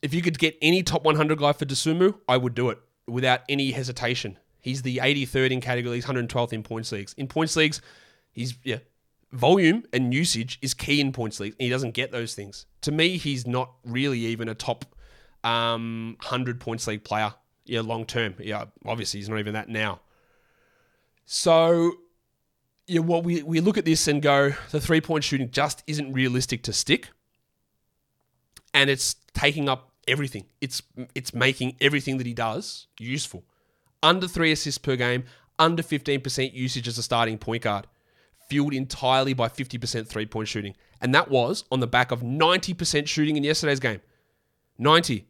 If 0.01 0.13
you 0.13 0.21
could 0.21 0.39
get 0.39 0.57
any 0.61 0.83
top 0.83 1.03
100 1.03 1.37
guy 1.37 1.51
for 1.51 1.65
Dosunmu, 1.65 2.17
I 2.29 2.37
would 2.37 2.55
do 2.55 2.69
it 2.69 2.79
without 3.07 3.41
any 3.49 3.71
hesitation. 3.71 4.37
He's 4.61 4.83
the 4.83 5.01
83rd 5.03 5.51
in 5.51 5.59
categories, 5.59 6.05
112th 6.05 6.53
in 6.53 6.63
points 6.63 6.93
leagues. 6.93 7.13
In 7.17 7.27
points 7.27 7.57
leagues, 7.57 7.81
he's 8.31 8.57
yeah, 8.63 8.77
volume 9.33 9.83
and 9.91 10.13
usage 10.13 10.59
is 10.61 10.73
key 10.73 11.01
in 11.01 11.11
points 11.11 11.41
leagues. 11.41 11.57
he 11.59 11.67
doesn't 11.67 11.91
get 11.91 12.13
those 12.13 12.35
things. 12.35 12.65
To 12.83 12.93
me, 12.93 13.17
he's 13.17 13.45
not 13.45 13.73
really 13.83 14.19
even 14.19 14.47
a 14.47 14.55
top 14.55 14.85
um, 15.43 16.15
100 16.21 16.61
points 16.61 16.87
league 16.87 17.03
player. 17.03 17.33
Yeah, 17.65 17.81
long 17.81 18.05
term. 18.05 18.35
Yeah, 18.39 18.67
obviously 18.85 19.19
he's 19.19 19.27
not 19.27 19.39
even 19.39 19.55
that 19.55 19.67
now. 19.67 19.99
So, 21.25 21.95
yeah, 22.89 23.01
what 23.01 23.23
we 23.23 23.43
we 23.43 23.59
look 23.59 23.77
at 23.77 23.85
this 23.85 24.07
and 24.07 24.21
go, 24.21 24.53
the 24.71 24.81
three 24.81 25.01
point 25.01 25.23
shooting 25.23 25.51
just 25.51 25.83
isn't 25.87 26.11
realistic 26.13 26.63
to 26.63 26.73
stick, 26.73 27.09
and 28.73 28.89
it's 28.89 29.15
taking 29.33 29.69
up 29.69 29.91
everything. 30.07 30.45
It's 30.61 30.81
it's 31.15 31.33
making 31.33 31.75
everything 31.79 32.17
that 32.17 32.27
he 32.27 32.33
does 32.33 32.87
useful 32.99 33.43
under 34.03 34.27
three 34.27 34.51
assists 34.51 34.77
per 34.77 34.95
game, 34.95 35.23
under 35.57 35.83
15% 35.83 36.53
usage 36.53 36.87
as 36.87 36.97
a 36.97 37.03
starting 37.03 37.37
point 37.37 37.63
guard, 37.63 37.87
fueled 38.49 38.73
entirely 38.73 39.33
by 39.33 39.47
50% 39.47 40.07
three 40.07 40.25
point 40.25 40.47
shooting. 40.47 40.75
And 41.01 41.13
that 41.15 41.29
was 41.29 41.63
on 41.71 41.79
the 41.79 41.87
back 41.87 42.11
of 42.11 42.21
90% 42.21 43.07
shooting 43.07 43.37
in 43.37 43.43
yesterday's 43.43 43.79
game. 43.79 44.01
90. 44.77 45.27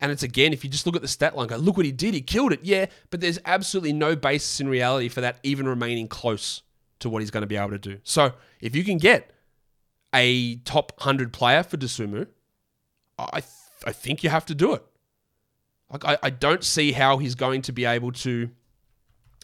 And 0.00 0.10
it's 0.12 0.22
again, 0.22 0.52
if 0.52 0.64
you 0.64 0.70
just 0.70 0.86
look 0.86 0.96
at 0.96 1.02
the 1.02 1.08
stat 1.08 1.36
line, 1.36 1.48
go, 1.48 1.56
look 1.56 1.76
what 1.76 1.86
he 1.86 1.92
did. 1.92 2.14
He 2.14 2.20
killed 2.20 2.52
it. 2.52 2.60
Yeah, 2.62 2.86
but 3.10 3.20
there's 3.20 3.38
absolutely 3.44 3.92
no 3.92 4.16
basis 4.16 4.60
in 4.60 4.68
reality 4.68 5.08
for 5.08 5.20
that 5.20 5.38
even 5.42 5.66
remaining 5.66 6.08
close 6.08 6.62
to 7.00 7.08
what 7.08 7.22
he's 7.22 7.30
going 7.30 7.42
to 7.42 7.46
be 7.46 7.56
able 7.56 7.70
to 7.70 7.78
do. 7.78 7.98
So 8.02 8.32
if 8.60 8.74
you 8.74 8.84
can 8.84 8.98
get 8.98 9.30
a 10.14 10.56
top 10.56 10.92
100 10.98 11.32
player 11.32 11.62
for 11.62 11.76
Dosunmu, 11.76 12.26
I, 13.18 13.40
th- 13.40 13.52
I 13.86 13.92
think 13.92 14.22
you 14.22 14.30
have 14.30 14.46
to 14.46 14.54
do 14.54 14.74
it. 14.74 14.84
Like 15.90 16.04
I, 16.04 16.18
I 16.22 16.30
don't 16.30 16.64
see 16.64 16.92
how 16.92 17.18
he's 17.18 17.34
going 17.34 17.62
to 17.62 17.72
be 17.72 17.84
able 17.84 18.12
to 18.12 18.50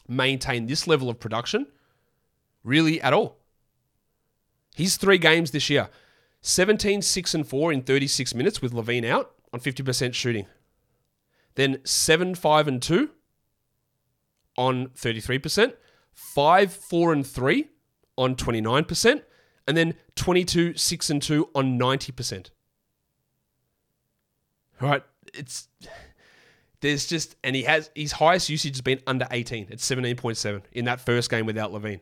maintain 0.07 0.67
this 0.67 0.87
level 0.87 1.09
of 1.09 1.19
production 1.19 1.67
really 2.63 3.01
at 3.01 3.13
all. 3.13 3.37
He's 4.75 4.97
three 4.97 5.17
games 5.17 5.51
this 5.51 5.69
year 5.69 5.89
17, 6.41 7.01
6, 7.01 7.33
and 7.33 7.47
4 7.47 7.73
in 7.73 7.81
36 7.83 8.33
minutes 8.33 8.61
with 8.61 8.73
LaVine 8.73 9.05
out 9.05 9.31
on 9.53 9.59
50% 9.59 10.13
shooting. 10.13 10.45
Then 11.55 11.79
7, 11.83 12.35
5, 12.35 12.67
and 12.67 12.81
2 12.81 13.09
on 14.57 14.87
33%. 14.89 15.73
5, 16.13 16.73
4, 16.73 17.13
and 17.13 17.27
3 17.27 17.69
on 18.17 18.35
29%. 18.35 19.21
And 19.67 19.77
then 19.77 19.95
22, 20.15 20.75
6, 20.75 21.09
and 21.09 21.21
2 21.21 21.49
on 21.53 21.79
90%. 21.79 22.49
All 24.81 24.89
right. 24.89 25.03
It's 25.33 25.69
there's 26.81 27.05
just, 27.05 27.35
and 27.43 27.55
he 27.55 27.63
has 27.63 27.91
his 27.95 28.11
highest 28.11 28.49
usage 28.49 28.75
has 28.75 28.81
been 28.81 28.99
under 29.05 29.27
18 29.29 29.67
at 29.71 29.77
17.7 29.77 30.63
in 30.73 30.85
that 30.85 30.99
first 30.99 31.29
game 31.29 31.45
without 31.45 31.71
LaVine. 31.71 32.01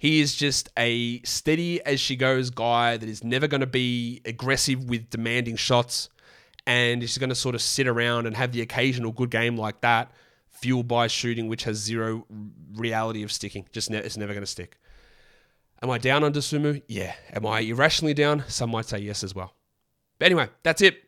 He 0.00 0.20
is 0.20 0.34
just 0.34 0.70
a 0.78 1.20
steady 1.22 1.84
as 1.84 2.00
she 2.00 2.16
goes 2.16 2.50
guy 2.50 2.96
that 2.96 3.08
is 3.08 3.22
never 3.22 3.46
going 3.46 3.60
to 3.60 3.66
be 3.66 4.22
aggressive 4.24 4.88
with 4.88 5.10
demanding 5.10 5.56
shots 5.56 6.08
and 6.68 7.02
is 7.02 7.16
going 7.16 7.30
to 7.30 7.34
sort 7.34 7.54
of 7.54 7.62
sit 7.62 7.88
around 7.88 8.26
and 8.26 8.36
have 8.36 8.52
the 8.52 8.60
occasional 8.60 9.10
good 9.10 9.30
game 9.30 9.56
like 9.56 9.80
that, 9.80 10.12
fueled 10.50 10.86
by 10.86 11.06
shooting, 11.06 11.48
which 11.48 11.64
has 11.64 11.78
zero 11.78 12.26
reality 12.74 13.22
of 13.22 13.32
sticking. 13.32 13.66
Just 13.72 13.90
ne- 13.90 13.96
it's 13.96 14.18
never 14.18 14.34
going 14.34 14.42
to 14.42 14.46
stick. 14.46 14.76
Am 15.82 15.88
I 15.88 15.96
down 15.96 16.22
on 16.24 16.34
Dosunmu? 16.34 16.82
Yeah. 16.86 17.14
Am 17.32 17.46
I 17.46 17.60
irrationally 17.60 18.12
down? 18.12 18.44
Some 18.48 18.70
might 18.70 18.84
say 18.84 18.98
yes 18.98 19.24
as 19.24 19.34
well. 19.34 19.54
But 20.18 20.26
anyway, 20.26 20.50
that's 20.62 20.82
it. 20.82 21.04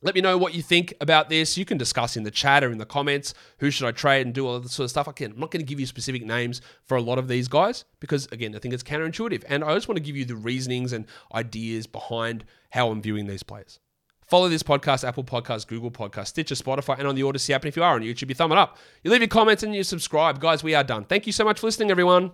Let 0.00 0.14
me 0.14 0.20
know 0.20 0.38
what 0.38 0.54
you 0.54 0.62
think 0.62 0.94
about 1.00 1.28
this. 1.28 1.58
You 1.58 1.64
can 1.64 1.76
discuss 1.76 2.16
in 2.16 2.22
the 2.22 2.30
chat 2.30 2.62
or 2.62 2.70
in 2.70 2.78
the 2.78 2.86
comments. 2.86 3.34
Who 3.58 3.72
should 3.72 3.88
I 3.88 3.90
trade 3.90 4.26
and 4.26 4.34
do 4.34 4.46
all 4.46 4.60
this 4.60 4.72
sort 4.72 4.84
of 4.84 4.90
stuff? 4.90 5.08
Again, 5.08 5.32
I'm 5.32 5.40
not 5.40 5.50
going 5.50 5.64
to 5.64 5.68
give 5.68 5.80
you 5.80 5.86
specific 5.86 6.24
names 6.24 6.60
for 6.84 6.96
a 6.96 7.02
lot 7.02 7.18
of 7.18 7.26
these 7.26 7.48
guys 7.48 7.84
because, 7.98 8.26
again, 8.30 8.54
I 8.54 8.60
think 8.60 8.74
it's 8.74 8.84
counterintuitive. 8.84 9.42
And 9.48 9.64
I 9.64 9.74
just 9.74 9.88
want 9.88 9.96
to 9.96 10.04
give 10.04 10.14
you 10.14 10.24
the 10.24 10.36
reasonings 10.36 10.92
and 10.92 11.06
ideas 11.34 11.88
behind 11.88 12.44
how 12.70 12.90
I'm 12.90 13.02
viewing 13.02 13.26
these 13.26 13.42
players. 13.42 13.80
Follow 14.26 14.48
this 14.48 14.62
podcast, 14.62 15.06
Apple 15.06 15.24
Podcasts, 15.24 15.66
Google 15.66 15.90
Podcasts, 15.90 16.28
Stitcher, 16.28 16.54
Spotify, 16.54 16.98
and 16.98 17.06
on 17.06 17.14
the 17.14 17.22
Odyssey 17.22 17.52
app. 17.52 17.62
And 17.62 17.68
if 17.68 17.76
you 17.76 17.82
are 17.82 17.94
on 17.94 18.02
YouTube, 18.02 18.28
you 18.28 18.34
thumb 18.34 18.52
it 18.52 18.58
up. 18.58 18.78
You 19.02 19.10
leave 19.10 19.20
your 19.20 19.28
comments 19.28 19.62
and 19.62 19.74
you 19.74 19.84
subscribe. 19.84 20.40
Guys, 20.40 20.62
we 20.62 20.74
are 20.74 20.84
done. 20.84 21.04
Thank 21.04 21.26
you 21.26 21.32
so 21.32 21.44
much 21.44 21.60
for 21.60 21.66
listening, 21.66 21.90
everyone. 21.90 22.32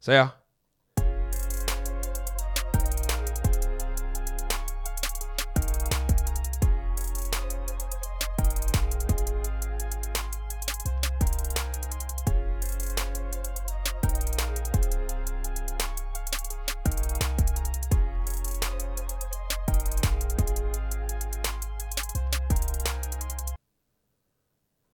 See 0.00 0.12
ya. 0.12 0.43